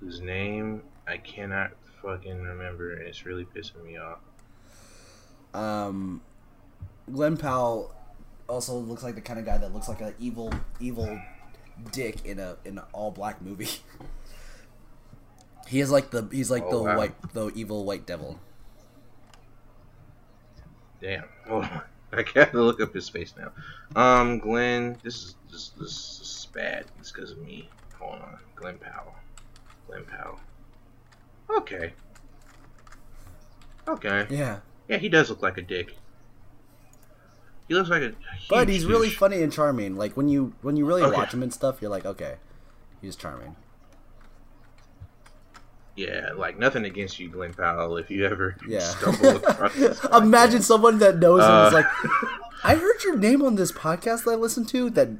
[0.00, 1.72] whose name I cannot
[2.02, 4.18] fucking remember, and it's really pissing me off.
[5.54, 6.20] Um,
[7.10, 7.94] Glen Powell
[8.48, 11.18] also looks like the kind of guy that looks like an evil, evil
[11.92, 13.68] dick in a in an all black movie.
[15.66, 16.96] he is like the he's like Oh, the wow.
[16.98, 18.38] white the evil white devil.
[21.00, 21.24] Damn.
[21.48, 21.80] Hold on.
[22.12, 23.50] I gotta look up his face now.
[24.00, 24.96] Um, Glen.
[25.02, 26.86] This is this this, this is bad.
[27.00, 27.68] It's because of me.
[27.98, 28.38] Hold on.
[28.56, 29.14] Glen Powell.
[29.88, 30.38] Glen Powell.
[31.50, 31.92] Okay.
[33.86, 34.26] Okay.
[34.30, 35.94] Yeah, Yeah, he does look like a dick.
[37.68, 38.12] He looks like a.
[38.48, 39.96] but he's really funny and charming.
[39.96, 41.16] Like when you when you really Okay.
[41.16, 42.36] watch him and stuff, you're like, okay,
[43.00, 43.56] he's charming.
[45.96, 47.96] Yeah, like nothing against you, Glen Powell.
[47.96, 48.80] If you ever Yeah.
[48.80, 49.74] stumble across
[50.12, 51.86] Imagine someone that knows him Uh, is like,
[52.64, 54.90] I heard your name on this podcast that I listened to.
[54.90, 55.10] That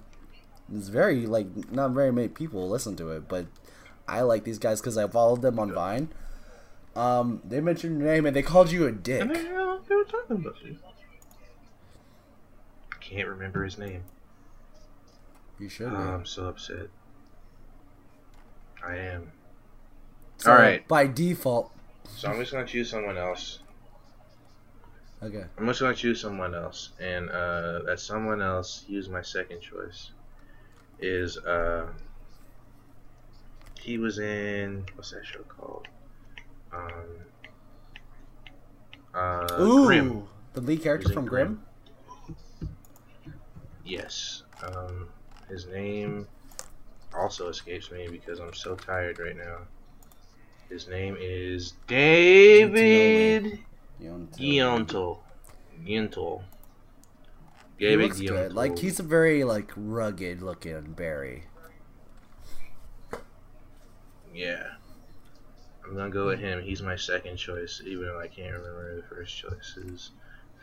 [0.72, 3.46] is very like not very many people listen to it, but
[4.08, 6.08] I like these guys because I followed them on Vine.
[6.96, 9.20] Um, they mentioned your name and they called you a dick.
[9.20, 10.76] And they, uh, they were talking about you.
[13.04, 14.02] I can't remember his name.
[15.58, 15.92] You should.
[15.92, 15.96] Oh.
[15.96, 16.88] I'm so upset.
[18.86, 19.30] I am.
[20.38, 20.86] So, alright.
[20.88, 21.70] By default.
[22.16, 23.60] So I'm just gonna choose someone else.
[25.22, 25.44] Okay.
[25.56, 30.10] I'm just gonna choose someone else, and uh, that someone else, use my second choice,
[30.98, 31.86] is uh,
[33.80, 35.88] he was in what's that show called?
[36.72, 36.90] Um,
[39.14, 40.28] uh, Ooh, Grimm.
[40.52, 41.63] the lead character from Grimm.
[43.84, 44.44] Yes.
[44.62, 45.08] Um,
[45.48, 46.26] his name
[47.14, 49.58] also escapes me because I'm so tired right now.
[50.68, 53.58] His name is David
[54.00, 55.18] Giunto.
[55.84, 56.42] Giunto.
[57.78, 58.54] He David looks good.
[58.54, 61.44] Like he's a very like rugged looking Barry.
[64.34, 64.64] Yeah.
[65.84, 66.62] I'm gonna go with him.
[66.62, 70.10] He's my second choice, even though I can't remember the first choice.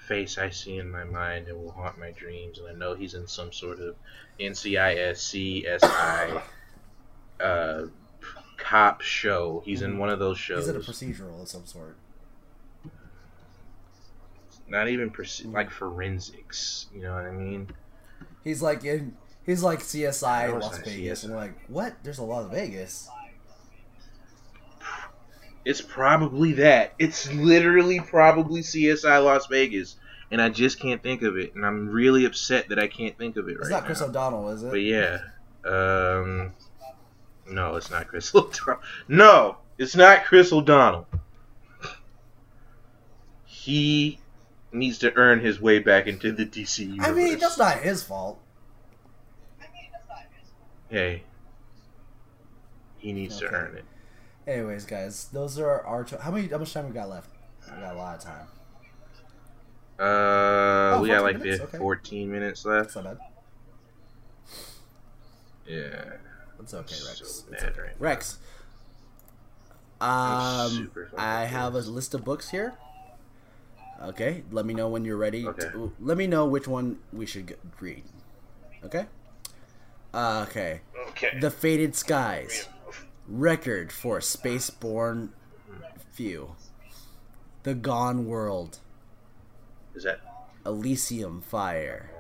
[0.07, 3.13] Face I see in my mind and will haunt my dreams, and I know he's
[3.13, 3.95] in some sort of
[4.39, 6.41] NCIS CSI
[7.39, 7.85] uh,
[8.57, 9.61] cop show.
[9.65, 10.63] He's in one of those shows.
[10.63, 11.97] Is it a procedural of some sort.
[14.67, 16.87] Not even perce- like forensics.
[16.93, 17.67] You know what I mean?
[18.43, 19.15] He's like in.
[19.45, 21.25] He's like CSI Las Vegas, CSI.
[21.25, 21.95] and like, what?
[22.03, 23.09] There's a Las Vegas.
[25.63, 26.93] It's probably that.
[26.97, 29.95] It's literally probably CSI Las Vegas,
[30.31, 33.37] and I just can't think of it, and I'm really upset that I can't think
[33.37, 34.01] of it It's right not Chris.
[34.01, 34.71] O'Donnell, is it?
[34.71, 35.19] But yeah,
[35.65, 36.53] um,
[37.47, 38.81] no, it's not Chris O'Donnell.
[39.07, 41.07] No, it's not Chris O'Donnell.
[43.45, 44.19] He
[44.71, 47.07] needs to earn his way back into the DC universe.
[47.07, 48.39] I mean, that's not his fault.
[50.89, 51.23] Hey,
[52.97, 53.85] he needs to earn it.
[54.47, 56.03] Anyways, guys, those are our.
[56.03, 56.47] Cho- how many?
[56.47, 57.29] How much time we got left?
[57.69, 58.47] We got a lot of time.
[59.99, 61.61] Uh, Oh, we got like minutes?
[61.61, 61.77] Okay.
[61.77, 63.07] 14 minutes That's left.
[63.07, 63.27] not bad.
[65.67, 66.03] Yeah.
[66.59, 67.19] It's okay, Rex.
[67.19, 67.81] so It's okay.
[67.81, 67.91] right.
[67.99, 68.39] Rex.
[70.01, 72.73] I'm Um, I have a list of books here.
[74.01, 75.47] Okay, let me know when you're ready.
[75.47, 75.69] Okay.
[75.69, 78.03] to- let me know which one we should read.
[78.83, 79.05] Okay.
[80.13, 80.81] Uh, okay.
[81.09, 81.37] Okay.
[81.39, 82.67] The Faded Skies.
[83.27, 85.29] Record for Spaceborn
[86.11, 86.55] Few.
[87.63, 88.79] The Gone World.
[89.95, 90.19] Is that?
[90.65, 92.11] Elysium Fire.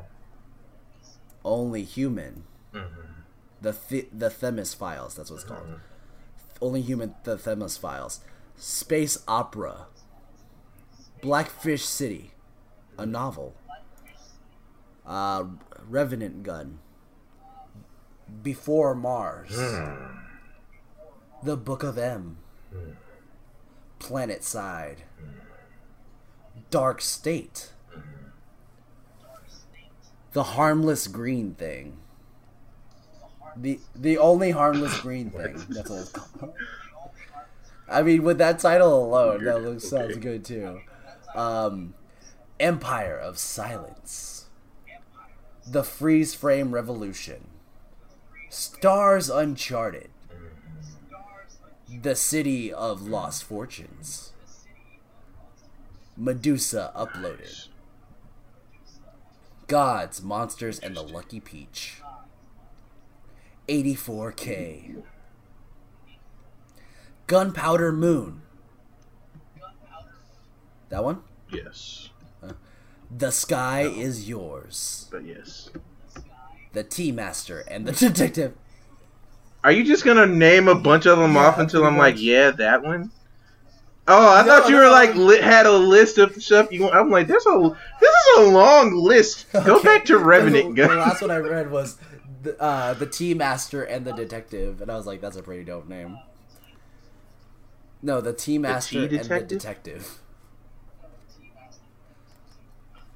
[1.43, 2.43] Only Human.
[2.73, 2.87] mhm.
[3.61, 5.15] The Th- the Themis Files.
[5.15, 5.79] That's what it's called.
[6.61, 7.15] Only Human.
[7.23, 8.21] The Themis Files.
[8.57, 9.87] Space Opera.
[11.21, 12.31] Blackfish City,
[12.97, 13.55] a novel.
[15.05, 15.45] Uh,
[15.87, 16.79] Revenant Gun.
[18.41, 19.51] Before Mars.
[19.53, 20.20] Hmm.
[21.43, 22.37] The Book of M.
[23.99, 25.03] Planet Side.
[26.69, 27.71] Dark State.
[30.33, 31.97] The Harmless Green Thing.
[33.57, 35.61] The the only harmless green thing.
[35.69, 36.53] That's what it's called.
[37.89, 40.79] I mean, with that title alone, that looks sounds good too.
[41.35, 41.93] Um,
[42.61, 44.45] Empire of Silence.
[45.67, 47.49] The Freeze Frame Revolution.
[48.49, 50.10] Stars Uncharted.
[51.99, 54.33] The City of Lost Fortunes.
[56.15, 57.67] Medusa Uploaded.
[59.67, 62.01] Gods, Monsters, and the Lucky Peach.
[63.67, 65.03] 84K.
[67.27, 68.41] Gunpowder Moon.
[70.89, 71.21] That one?
[71.49, 72.09] Yes,
[73.09, 75.07] The Sky is Yours.
[75.11, 75.69] but yes.
[76.73, 78.55] The Tea Master and the Detective.
[79.63, 82.51] Are you just gonna name a bunch of them Yeah, off until I'm like, yeah,
[82.51, 83.11] that one?
[84.07, 86.81] Oh, I No, thought you no, were like li- had a list of stuff you.
[86.83, 86.95] want.
[86.95, 89.47] I'm like, there's a this is a long list.
[89.63, 89.83] Go Okay.
[89.83, 91.97] back to Revenant, The, the last one I read was
[92.43, 95.63] the, uh, the Tea Master and the Detective, and I was like, that's a pretty
[95.63, 96.17] dope name.
[98.01, 100.19] No, the Tea Master and the Detective?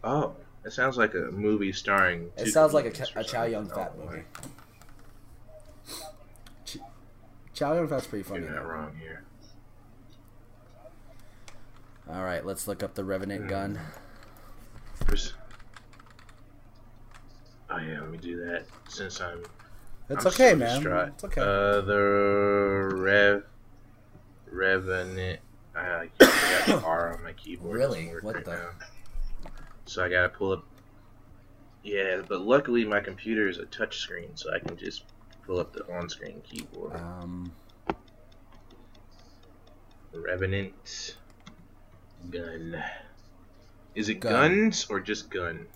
[0.04, 2.32] Oh, it sounds like a movie starring.
[2.38, 3.68] It sounds like a, a Chow Yun.
[3.68, 4.24] Fat movie.
[7.56, 9.24] Chow Yun Fat's pretty funny getting that wrong here.
[12.12, 13.80] All right, let's look up the Revenant gun.
[15.02, 15.34] Pers-
[17.68, 19.42] Oh yeah, let me do that since I'm.
[20.08, 20.76] It's I'm okay, so man.
[20.76, 21.08] distraught.
[21.16, 21.42] It's okay.
[21.42, 23.44] Uh, the Rev,
[24.52, 25.40] Revenant.
[25.76, 27.74] I got the R on my keyboard.
[27.76, 28.12] Really?
[28.22, 28.70] What right the- now.
[29.86, 30.64] So I gotta pull up.
[31.84, 35.04] Yeah, but luckily my computer is a touch screen, so I can just
[35.46, 36.96] pull up the on-screen keyboard.
[36.96, 37.52] um,
[40.14, 41.18] Revenant
[42.30, 42.82] gun.
[43.96, 44.32] Is it Gun.
[44.64, 45.68] guns or just gun?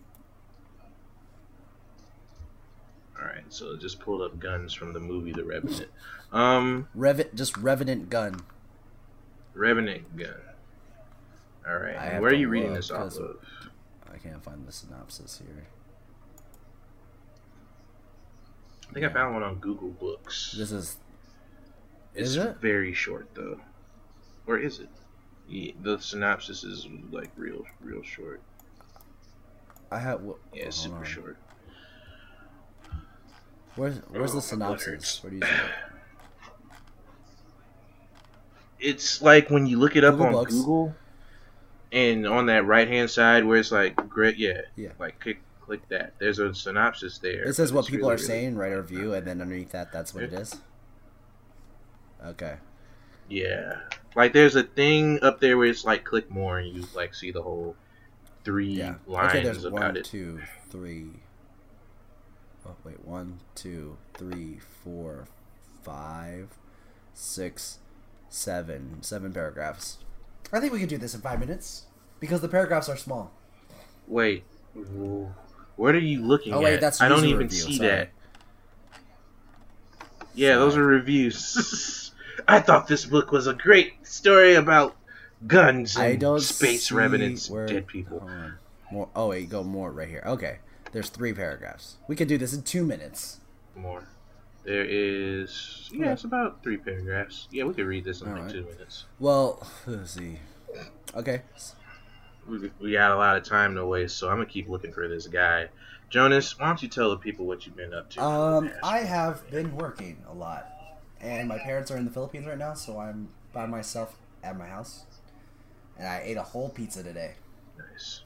[3.20, 5.90] Alright, so just pulled up guns from the movie The Revenant.
[6.32, 8.40] Um, Rev just Revenant gun.
[9.54, 10.34] Revenant gun.
[11.68, 13.38] Alright, I and have where are you reading this off of?
[14.12, 15.68] I can't find the synopsis here.
[18.90, 20.56] I think I found one on Google Books.
[20.58, 20.98] This is.
[22.16, 22.58] it's Is it?
[22.58, 23.60] very short though.
[24.48, 24.90] Or is it?
[25.48, 28.42] Yeah, the synopsis is like real, real short.
[29.92, 30.22] I have.
[30.22, 31.04] wh- Yeah, super on.
[31.06, 31.38] short.
[33.76, 35.24] Where's Where's Oh, the synopsis?
[35.24, 35.50] Where do you it?
[38.80, 40.54] it's like when you look it up Google on Books.
[40.54, 40.96] Google,
[41.92, 44.90] and on that right hand side where it's like great, yeah, Yeah.
[45.00, 46.14] like click click that.
[46.18, 47.44] There's a synopsis there.
[47.48, 48.56] It says what it's people really, are really- saying.
[48.56, 50.56] Write a review, uh, and then underneath that, that's what it is.
[52.26, 52.56] Okay.
[53.30, 53.78] Yeah,
[54.16, 57.30] like there's a thing up there where it's like click more, and you like see
[57.30, 57.76] the whole
[58.44, 58.96] three Yeah.
[59.06, 59.44] lines okay.
[59.44, 60.06] There's about one, it.
[60.06, 60.42] two,
[60.72, 61.12] three.
[62.66, 65.28] Oh wait, one, two, three, four,
[65.84, 66.50] five,
[67.14, 67.78] six,
[68.30, 70.00] seven, seven paragraphs.
[70.52, 71.86] I think we can do this in five minutes
[72.20, 73.32] because the paragraphs are small.
[74.08, 74.44] Wait,
[74.76, 75.32] w-
[75.80, 76.82] what are you looking Oh wait, at?
[76.82, 77.90] that's I don't even review, see sorry.
[77.90, 78.10] that.
[80.36, 82.12] Yeah, those are reviews.
[82.48, 84.96] I thought this book was a great story about
[85.48, 88.30] guns and I don't space remnants, where- dead people.
[88.92, 89.08] More.
[89.16, 90.24] Oh wait, go more right here.
[90.26, 90.60] Okay,
[90.92, 91.96] there's three paragraphs.
[92.08, 93.40] We can do this in two minutes.
[93.76, 94.04] More.
[94.66, 97.48] There is yeah, it's about three paragraphs.
[97.52, 98.52] Yeah, we could read this in like Alright.
[98.54, 99.06] two minutes.
[99.20, 100.40] Well, let's see.
[101.16, 101.42] Okay.
[102.50, 105.08] We, we got a lot of time to waste, so I'm gonna keep looking for
[105.08, 105.70] this guy.
[106.10, 108.24] Jonas, why don't you tell the people what you've been up to?
[108.24, 110.68] Um, I have been working a lot,
[111.22, 114.66] and my parents are in the Philippines right now, so I'm by myself at my
[114.66, 115.04] house,
[115.98, 117.34] and I ate a whole pizza today.
[117.78, 118.22] nice.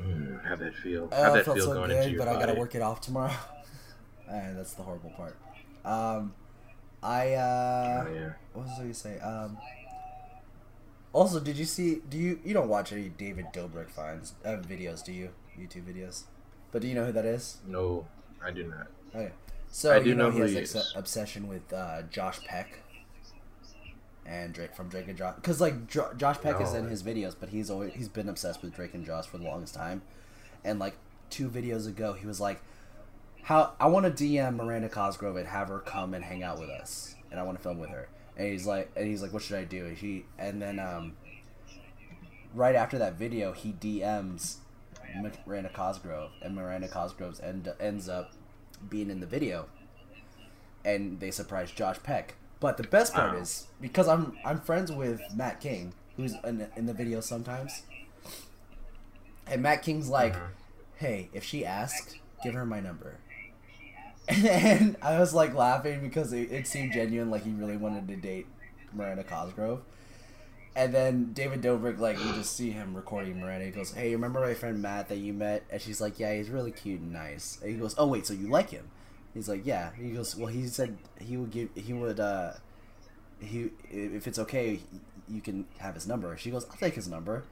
[0.00, 1.08] Mm, how'd that feel?
[1.10, 3.00] Uh, How'd that feel so going into good, your but I gotta work it off
[3.00, 3.32] tomorrow.
[4.28, 5.36] and that's the horrible part.
[5.84, 6.34] Um,
[7.02, 8.32] I uh, Oh, yeah.
[8.52, 9.18] what was I gonna say?
[9.20, 9.56] Um,
[11.16, 12.02] also, did you see?
[12.10, 15.02] Do you you don't watch any David Dobrik finds uh, videos?
[15.02, 16.24] Do you YouTube videos?
[16.70, 17.56] But do you know who that is?
[17.66, 18.06] No,
[18.44, 18.88] I do not.
[19.14, 19.32] Okay,
[19.70, 22.80] so I do you know, know he has he ex- obsession with uh, Josh Peck
[24.26, 27.34] and Drake from Drake and Josh because like Jo- Josh Peck is in his videos,
[27.38, 30.02] but he's always he's been obsessed with Drake and Josh for the longest time,
[30.64, 30.96] and like
[31.30, 32.60] two videos ago he was like,
[33.44, 36.68] "How I want to DM Miranda Cosgrove and have her come and hang out with
[36.68, 39.42] us, and I want to film with her." And he's like, and he's like, "What
[39.42, 41.16] should I do?" And he and then um,
[42.54, 44.56] right after that video, he DMs
[45.46, 48.32] Miranda Cosgrove, and Miranda Cosgrove end, ends up
[48.90, 49.66] being in the video,
[50.84, 52.34] and they surprise Josh Peck.
[52.60, 56.86] But the best part is because I'm I'm friends with Matt King, who's in, in
[56.86, 57.82] the video sometimes,
[59.46, 60.48] and Matt King's like, Mhm.
[60.96, 63.16] "Hey, if she asks, give her my number."
[64.28, 68.16] And I was like laughing because it, it seemed genuine, like he really wanted to
[68.16, 68.46] date
[68.92, 69.82] Miranda Cosgrove.
[70.74, 73.64] And then David Dobrik, like, you just see him recording Miranda.
[73.64, 75.64] He goes, Hey, remember my friend Matt that you met?
[75.70, 77.58] And she's like, Yeah, he's really cute and nice.
[77.62, 78.90] And he goes, Oh, wait, so you like him?
[79.32, 79.90] He's like, Yeah.
[79.94, 82.52] He goes, Well, he said he would give, he would, uh,
[83.40, 84.80] he, if it's okay,
[85.28, 86.36] you can have his number.
[86.36, 87.44] She goes, I'll take his number.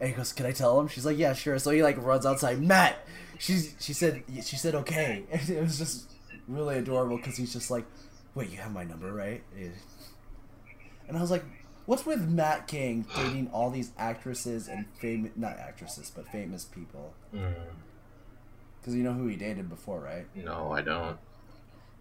[0.00, 2.26] And he goes, "Can I tell him?" She's like, "Yeah, sure." So he like runs
[2.26, 2.60] outside.
[2.60, 2.98] Matt,
[3.38, 6.10] she's she said she said okay, and it was just
[6.46, 7.84] really adorable because he's just like,
[8.34, 9.42] "Wait, you have my number, right?"
[11.08, 11.44] And I was like,
[11.86, 17.14] "What's with Matt King dating all these actresses and famous not actresses but famous people?"
[17.34, 17.54] Mm,
[18.80, 20.26] Because you know who he dated before, right?
[20.34, 21.16] no, I don't.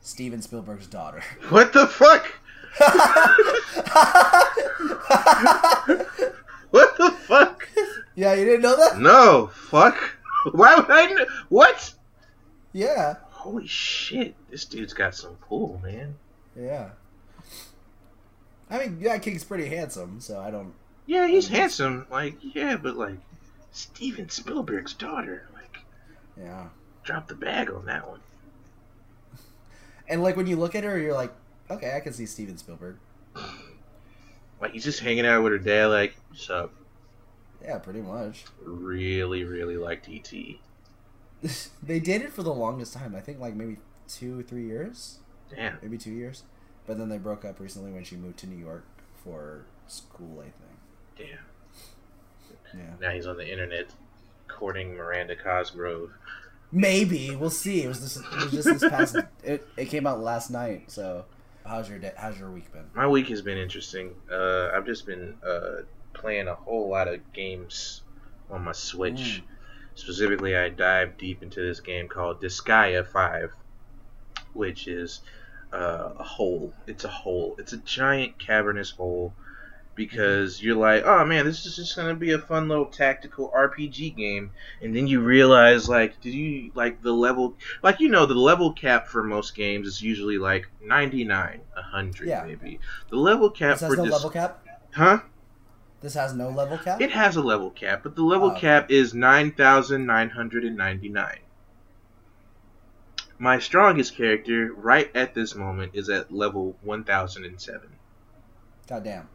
[0.02, 1.24] Steven Spielberg's daughter.
[1.50, 2.32] What the fuck?
[6.76, 7.68] what the fuck?
[8.16, 9.00] yeah, you didn't know that?
[9.00, 9.98] No, fuck.
[10.52, 11.26] Why would I know?
[11.50, 11.94] What?
[12.74, 16.16] Yeah, Holy shit, this dude's got some pull, man.
[16.60, 16.90] yeah.
[18.70, 20.74] I mean, that King's pretty handsome, so I don't.
[21.06, 22.08] Yeah, he's handsome.
[22.10, 23.18] Like, yeah, but like,
[23.72, 25.48] Steven Spielberg's daughter.
[25.54, 25.78] Like,
[26.36, 26.70] Yeah.
[27.04, 28.20] drop the bag on that one.
[30.08, 31.32] And like when you look at her, you're like,
[31.70, 32.98] okay, I can see Steven Spielberg.
[34.66, 35.88] Like, he's just hanging out with her dad.
[35.88, 36.74] Like, what's up?
[37.62, 38.46] Yeah, pretty much.
[38.64, 40.60] Really, really liked E.T.
[41.84, 43.16] they dated for the longest time.
[43.16, 45.20] I think like maybe two, three years,
[45.54, 45.78] Damn.
[45.82, 46.44] maybe two years.
[46.88, 48.86] But then they broke up recently when she moved to New York
[49.24, 50.40] for school.
[50.40, 51.30] I think.
[51.30, 52.80] Damn.
[52.80, 52.94] Yeah.
[53.00, 53.92] Now he's on the internet
[54.48, 56.12] courting Miranda Cosgrove.
[56.72, 57.84] Maybe we'll see.
[57.84, 58.18] It was this.
[58.18, 59.16] It was just this past.
[59.44, 60.92] it it came out last night.
[60.92, 61.26] So,
[61.66, 62.14] how's your day?
[62.16, 62.86] How's your week been?
[62.94, 64.16] My week has been interesting.
[64.32, 68.02] Uh, I've just been uh, playing a whole lot of games
[68.50, 69.44] on my Switch.
[69.96, 73.52] Specifically, I dived deep into this game called Disgaea 5,
[74.54, 75.22] which is
[75.74, 76.74] uh, a hole.
[76.86, 77.56] It's a hole.
[77.58, 79.34] It's a giant cavernous hole
[79.96, 80.04] Mm-hmm.
[80.04, 84.14] because you're like, oh man, this is just gonna be a fun little tactical RPG
[84.16, 87.56] game, and then you realize like, did you like the level?
[87.82, 92.44] Like you know, the level cap for most games is usually like 99, 100 Yeah.
[92.46, 92.80] maybe.
[93.10, 94.66] The level cap This has for no this, level cap.
[94.92, 95.20] huh?
[96.02, 97.00] This has no level cap.
[97.02, 98.60] It has a level cap, but the level Oh.
[98.60, 101.40] cap is 9,999.
[103.38, 107.90] My strongest character right at this moment is at level 1007.
[108.88, 109.28] Goddamn.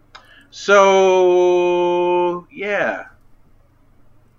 [0.50, 3.06] So, yeah.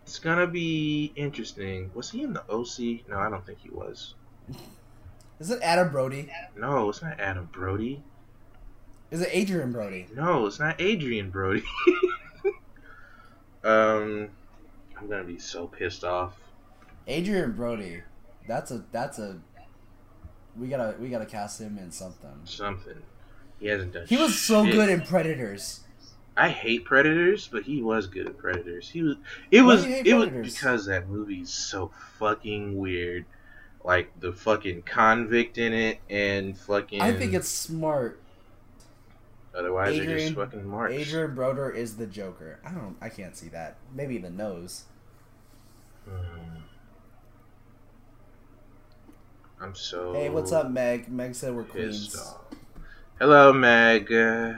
[0.04, 1.90] It's gonna be interesting.
[1.94, 3.08] Was he in the OC?
[3.08, 4.16] No, I don't think he was.
[5.40, 6.30] Is it Adam Brody?
[6.58, 8.04] No, it's not Adam Brody.
[9.10, 10.08] Is it Adrien Brody?
[10.14, 11.64] No, it's not Adrien Brody.
[13.64, 14.30] um,
[14.98, 16.36] I'm gonna be so pissed off.
[17.08, 18.04] Adrien Brody.
[18.48, 19.40] That's a that's a.
[20.58, 22.42] We gotta we gotta cast him in something.
[22.44, 23.02] Something.
[23.60, 24.08] He hasn't done.
[24.08, 24.74] He was so shit.
[24.74, 25.82] good in Predators.
[26.38, 28.90] I hate Predators, but he was good at Predators.
[28.90, 29.18] He was.
[29.52, 29.84] It Why was.
[29.84, 33.26] do you hate It was because that movie's so fucking weird.
[33.84, 37.02] Like the fucking convict in it, and fucking.
[37.02, 38.20] I think it's smart.
[39.54, 40.94] Otherwise, Adrien- just fucking marks.
[40.94, 42.60] Adrien Broder is the Joker.
[42.66, 42.96] I don't.
[43.02, 43.76] I can't see that.
[43.94, 44.84] Maybe the nose.
[46.08, 46.60] Hmm.
[49.60, 50.14] I'm so.
[50.14, 51.10] Hey, what's up, Meg?
[51.10, 52.16] Meg said we're queens.
[52.16, 52.38] off.
[53.20, 54.12] Hello, Meg.
[54.12, 54.54] Uh,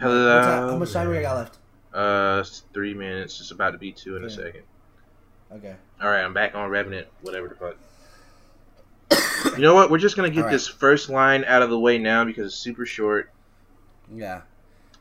[0.00, 0.70] hello.
[0.70, 1.58] How much time we got left?
[1.92, 3.40] Uh, three minutes.
[3.40, 4.62] It's about to be two in a second.
[5.52, 5.74] Okay.
[6.00, 7.08] All right, I'm back on Revenant.
[7.22, 7.76] Whatever the fuck.
[9.56, 9.90] you know what?
[9.90, 10.50] We're just gonna get right.
[10.50, 13.30] this first line out of the way now because it's super short
[14.14, 14.42] Yeah.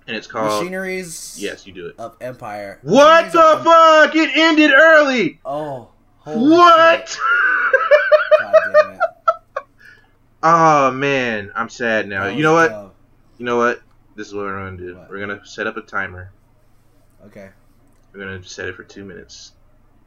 [0.07, 0.63] and it's called.
[0.63, 1.37] Machineries.
[1.39, 1.95] Yes, you do it.
[1.99, 2.79] Of Empire.
[2.81, 4.15] What Machineries the fuck?
[4.15, 5.39] It ended early.
[5.45, 5.89] Oh.
[6.23, 7.17] What?
[8.39, 8.99] God damn it.
[10.43, 12.25] oh man, I'm sad now.
[12.25, 12.93] That You know what?
[13.37, 13.81] You know what?
[14.19, 14.97] This is what we're gonna do.
[14.97, 15.09] What?
[15.09, 16.33] We're gonna set up a timer.
[17.27, 17.51] Okay.
[18.11, 19.53] We're gonna set it for two minutes.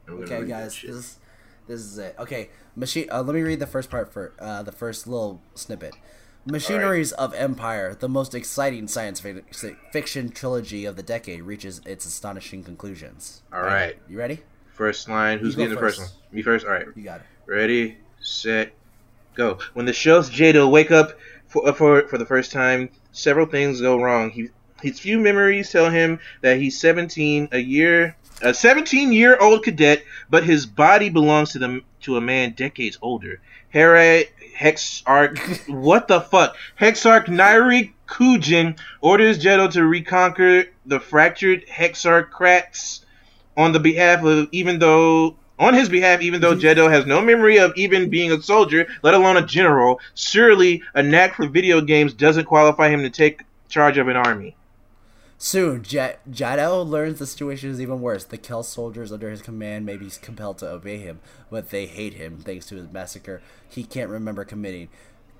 [0.06, 0.82] and we're gonna Okay, guys.
[0.82, 1.18] This is
[1.66, 2.14] this is it.
[2.18, 2.50] Okay.
[2.76, 3.08] Machine.
[3.10, 5.94] Uh, let me read the first part for uh, the first little snippet.
[6.44, 9.18] Machineries of Empire, the most exciting science
[9.92, 13.40] fiction trilogy of the decade, reaches its astonishing conclusions.
[13.50, 13.96] All right.
[14.10, 14.40] You ready?
[14.74, 15.38] First line.
[15.38, 16.08] Who's getting the first one?
[16.32, 16.66] Me first.
[16.66, 16.84] All right.
[16.94, 17.26] You got it.
[17.46, 18.74] Ready, set,
[19.34, 19.58] go.
[19.72, 21.18] When the show's Jedao wake up
[21.52, 24.30] for, uh, for for the first time, several things go wrong.
[24.30, 24.48] He
[24.80, 30.02] his few memories tell him that he's 17, a year a 17 year old cadet,
[30.28, 33.40] but his body belongs to the to a man decades older.
[33.68, 34.24] Hera
[34.58, 36.56] Hexarch, what the fuck?
[36.80, 43.04] Hexarch Nairi Kujen orders Jedao to reconquer the fractured Hexarchrats
[43.56, 46.80] on the behalf of even though on his behalf, even though mm-hmm.
[46.80, 51.02] Jedao has no memory of even being a soldier, let alone a general, surely a
[51.02, 54.56] knack for video games doesn't qualify him to take charge of an army.
[55.38, 58.24] Soon, J- Jedao learns the situation is even worse.
[58.24, 62.14] The Kel soldiers under his command may be compelled to obey him, but they hate
[62.14, 64.88] him thanks to his massacre he can't remember committing.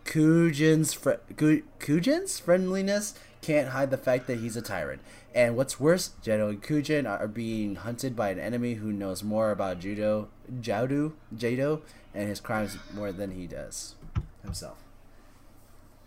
[0.04, 5.02] Kujen's, fr- Kujen's friendliness can't hide the fact that he's a tyrant.
[5.34, 9.50] And what's worse, Jedao and Kujen are being hunted by an enemy who knows more
[9.50, 10.28] about judo,
[10.60, 11.80] Jedao, Jedao,
[12.14, 13.94] and his crimes more than he does
[14.42, 14.76] himself.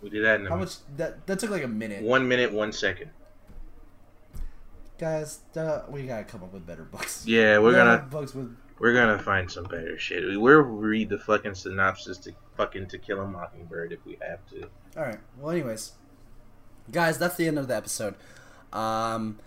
[0.01, 0.75] We did that in How a, much?
[0.97, 2.03] That that took like a minute.
[2.03, 3.09] one minute, one second.
[4.97, 7.25] Guys, uh, we gotta come up with better books.
[7.25, 8.55] Yeah, we're We gotta gonna books with.
[8.79, 10.23] we're gonna find some better shit.
[10.23, 14.39] We- We'll read the fucking synopsis to fucking To Kill a Mockingbird if we have
[14.51, 14.69] to.
[14.95, 15.19] All right.
[15.37, 15.93] Well, anyways,
[16.91, 18.15] guys, that's the end of the episode.
[18.73, 19.39] Um,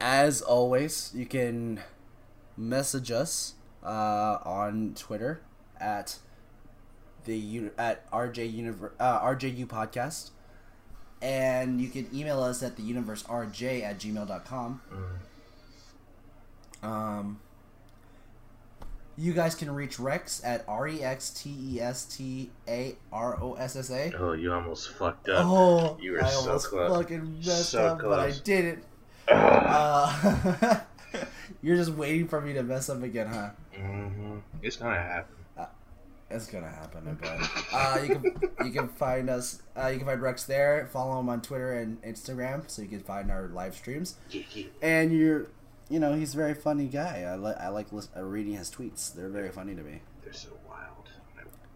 [0.00, 1.80] as always, you can
[2.56, 5.40] message us uh, on Twitter
[5.80, 6.18] at
[7.24, 10.30] the at RJ Univer- uh, RJU podcast.
[11.22, 14.82] And you can email us at the universerj at gmail.com.
[16.82, 17.40] Um,
[19.16, 23.40] you guys can reach Rex at R E X T E S T A R
[23.42, 24.12] O S S A.
[24.18, 25.44] Oh, you almost fucked up.
[25.46, 26.90] Oh, You were I so almost close.
[26.96, 28.84] fucking messed So up, but I didn't.
[29.28, 30.46] Ugh.
[30.62, 30.80] Uh,
[31.62, 33.50] you're just waiting for me to mess up again, huh?
[33.78, 34.38] Mm-hmm.
[34.62, 35.34] It's gonna happen.
[36.30, 37.50] It's gonna happen, I bet.
[37.72, 39.62] Uh, you can you can find us.
[39.76, 40.88] Uh, you can find Rex there.
[40.92, 44.16] Follow him on Twitter and Instagram, so you can find our live streams.
[44.82, 45.46] And you're,
[45.88, 47.22] you know, he's a very funny guy.
[47.28, 49.14] I like I like uh, reading his tweets.
[49.14, 50.00] They're very funny to me.
[50.22, 51.08] They're so wild.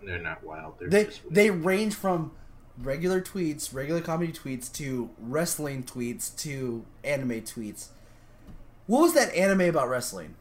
[0.02, 0.78] They're not wild.
[0.78, 2.32] They're They just they range from
[2.78, 7.88] regular tweets, regular comedy tweets, to wrestling tweets, to anime tweets.
[8.86, 10.34] What was that anime about wrestling?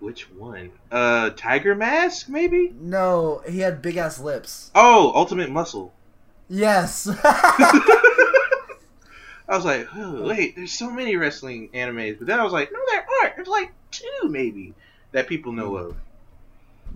[0.00, 0.70] Which one?
[0.92, 2.74] Uh, Tiger Mask, maybe?
[2.78, 4.70] No, he had big ass lips.
[4.74, 5.92] Oh, Ultimate Muscle.
[6.48, 7.08] Yes.
[9.48, 12.70] I was like, oh, wait, there's so many wrestling animes, but then I was like,
[12.70, 13.36] no, there aren't.
[13.36, 14.74] There's like two, maybe,
[15.12, 15.86] that people know mm.
[15.86, 15.96] of.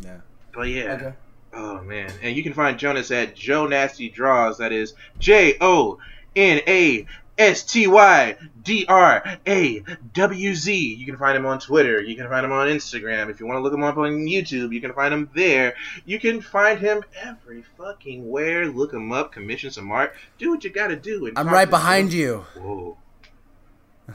[0.02, 0.18] yeah.
[0.54, 0.92] But yeah.
[0.92, 1.12] Okay.
[1.54, 4.58] Oh man, and you can find Jonas at Joe Nasty Draws.
[4.58, 5.98] That is J O
[6.34, 7.06] N A
[7.38, 10.94] S T Y D R A W Z.
[10.94, 12.00] You can find him on Twitter.
[12.00, 13.30] You can find him on Instagram.
[13.30, 15.74] If you want to look him up on YouTube, you can find him there.
[16.04, 18.66] You can find him every fucking where.
[18.66, 19.32] Look him up.
[19.32, 20.14] Commission some art.
[20.38, 21.26] Do what you gotta do.
[21.26, 22.16] and I'm right behind Joe.
[22.16, 22.44] you.
[22.60, 22.96] Whoa.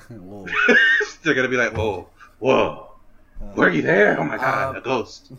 [0.10, 0.48] Whoa.
[1.24, 2.08] They're gonna be like, whoa,
[2.40, 2.92] whoa.
[3.56, 4.20] Were you there?
[4.20, 5.32] Oh my god, Um, a ghost.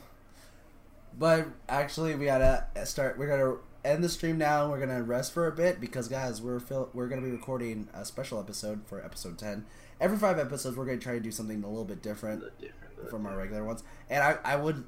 [1.18, 3.18] But actually, we gotta start.
[3.18, 4.62] We're gonna end the stream now.
[4.62, 7.88] and We're gonna rest for a bit because, guys, we're fil- we're gonna be recording
[7.94, 9.64] a special episode for episode ten.
[10.00, 13.10] Every five episodes, we're gonna try to do something a little bit different different.
[13.10, 13.82] from our regular ones.
[14.10, 14.84] And I, I would,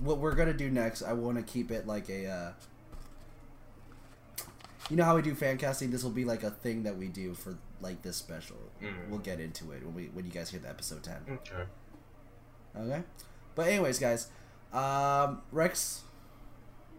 [0.00, 2.52] what we're gonna do next, I want to keep it like a, uh,
[4.90, 5.90] you know how we do fan casting.
[5.90, 8.56] This will be like a thing that we do for like this special.
[8.82, 9.08] Mm.
[9.08, 11.16] We'll get into it when we when you guys hear the episode ten.
[11.30, 11.62] Okay.
[12.76, 13.02] Okay.
[13.54, 14.28] But anyways, guys,
[14.72, 16.02] um, Rex,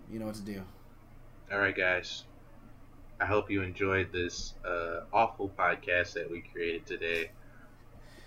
[0.10, 0.64] you know what to do.
[1.52, 2.24] All right, guys.
[3.22, 7.30] I hope you enjoyed this uh, awful podcast that we created today.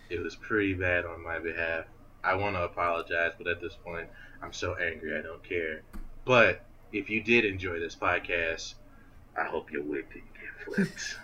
[0.09, 1.87] It was pretty bad on my behalf.
[2.23, 4.07] I want to apologize, but at this point,
[4.41, 5.83] I'm so angry I don't care.
[6.25, 8.75] But if you did enjoy this podcast,
[9.37, 11.19] I hope your wig didn't get flipped.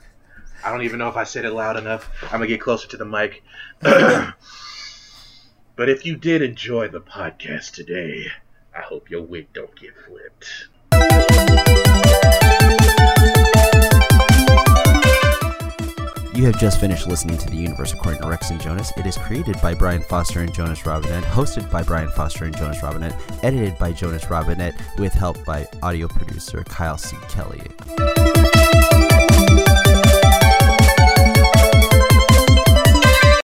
[0.64, 2.11] I don't even know if I said it loud enough.
[2.24, 3.45] I'm gonna get closer to the mic.
[3.80, 4.34] but
[5.88, 8.26] if you did enjoy the podcast today,
[8.76, 10.68] I hope your wig don't get flipped.
[16.35, 18.93] You have just finished listening to The Universe According to Rex and Jonas.
[18.97, 22.82] It is created by Brian Foster and Jonas Robinette, hosted by Brian Foster and Jonas
[22.82, 23.14] Robinette,
[23.45, 27.16] edited by Jonas Robinette, with help by audio producer Kyle C.
[27.28, 27.62] Kelly.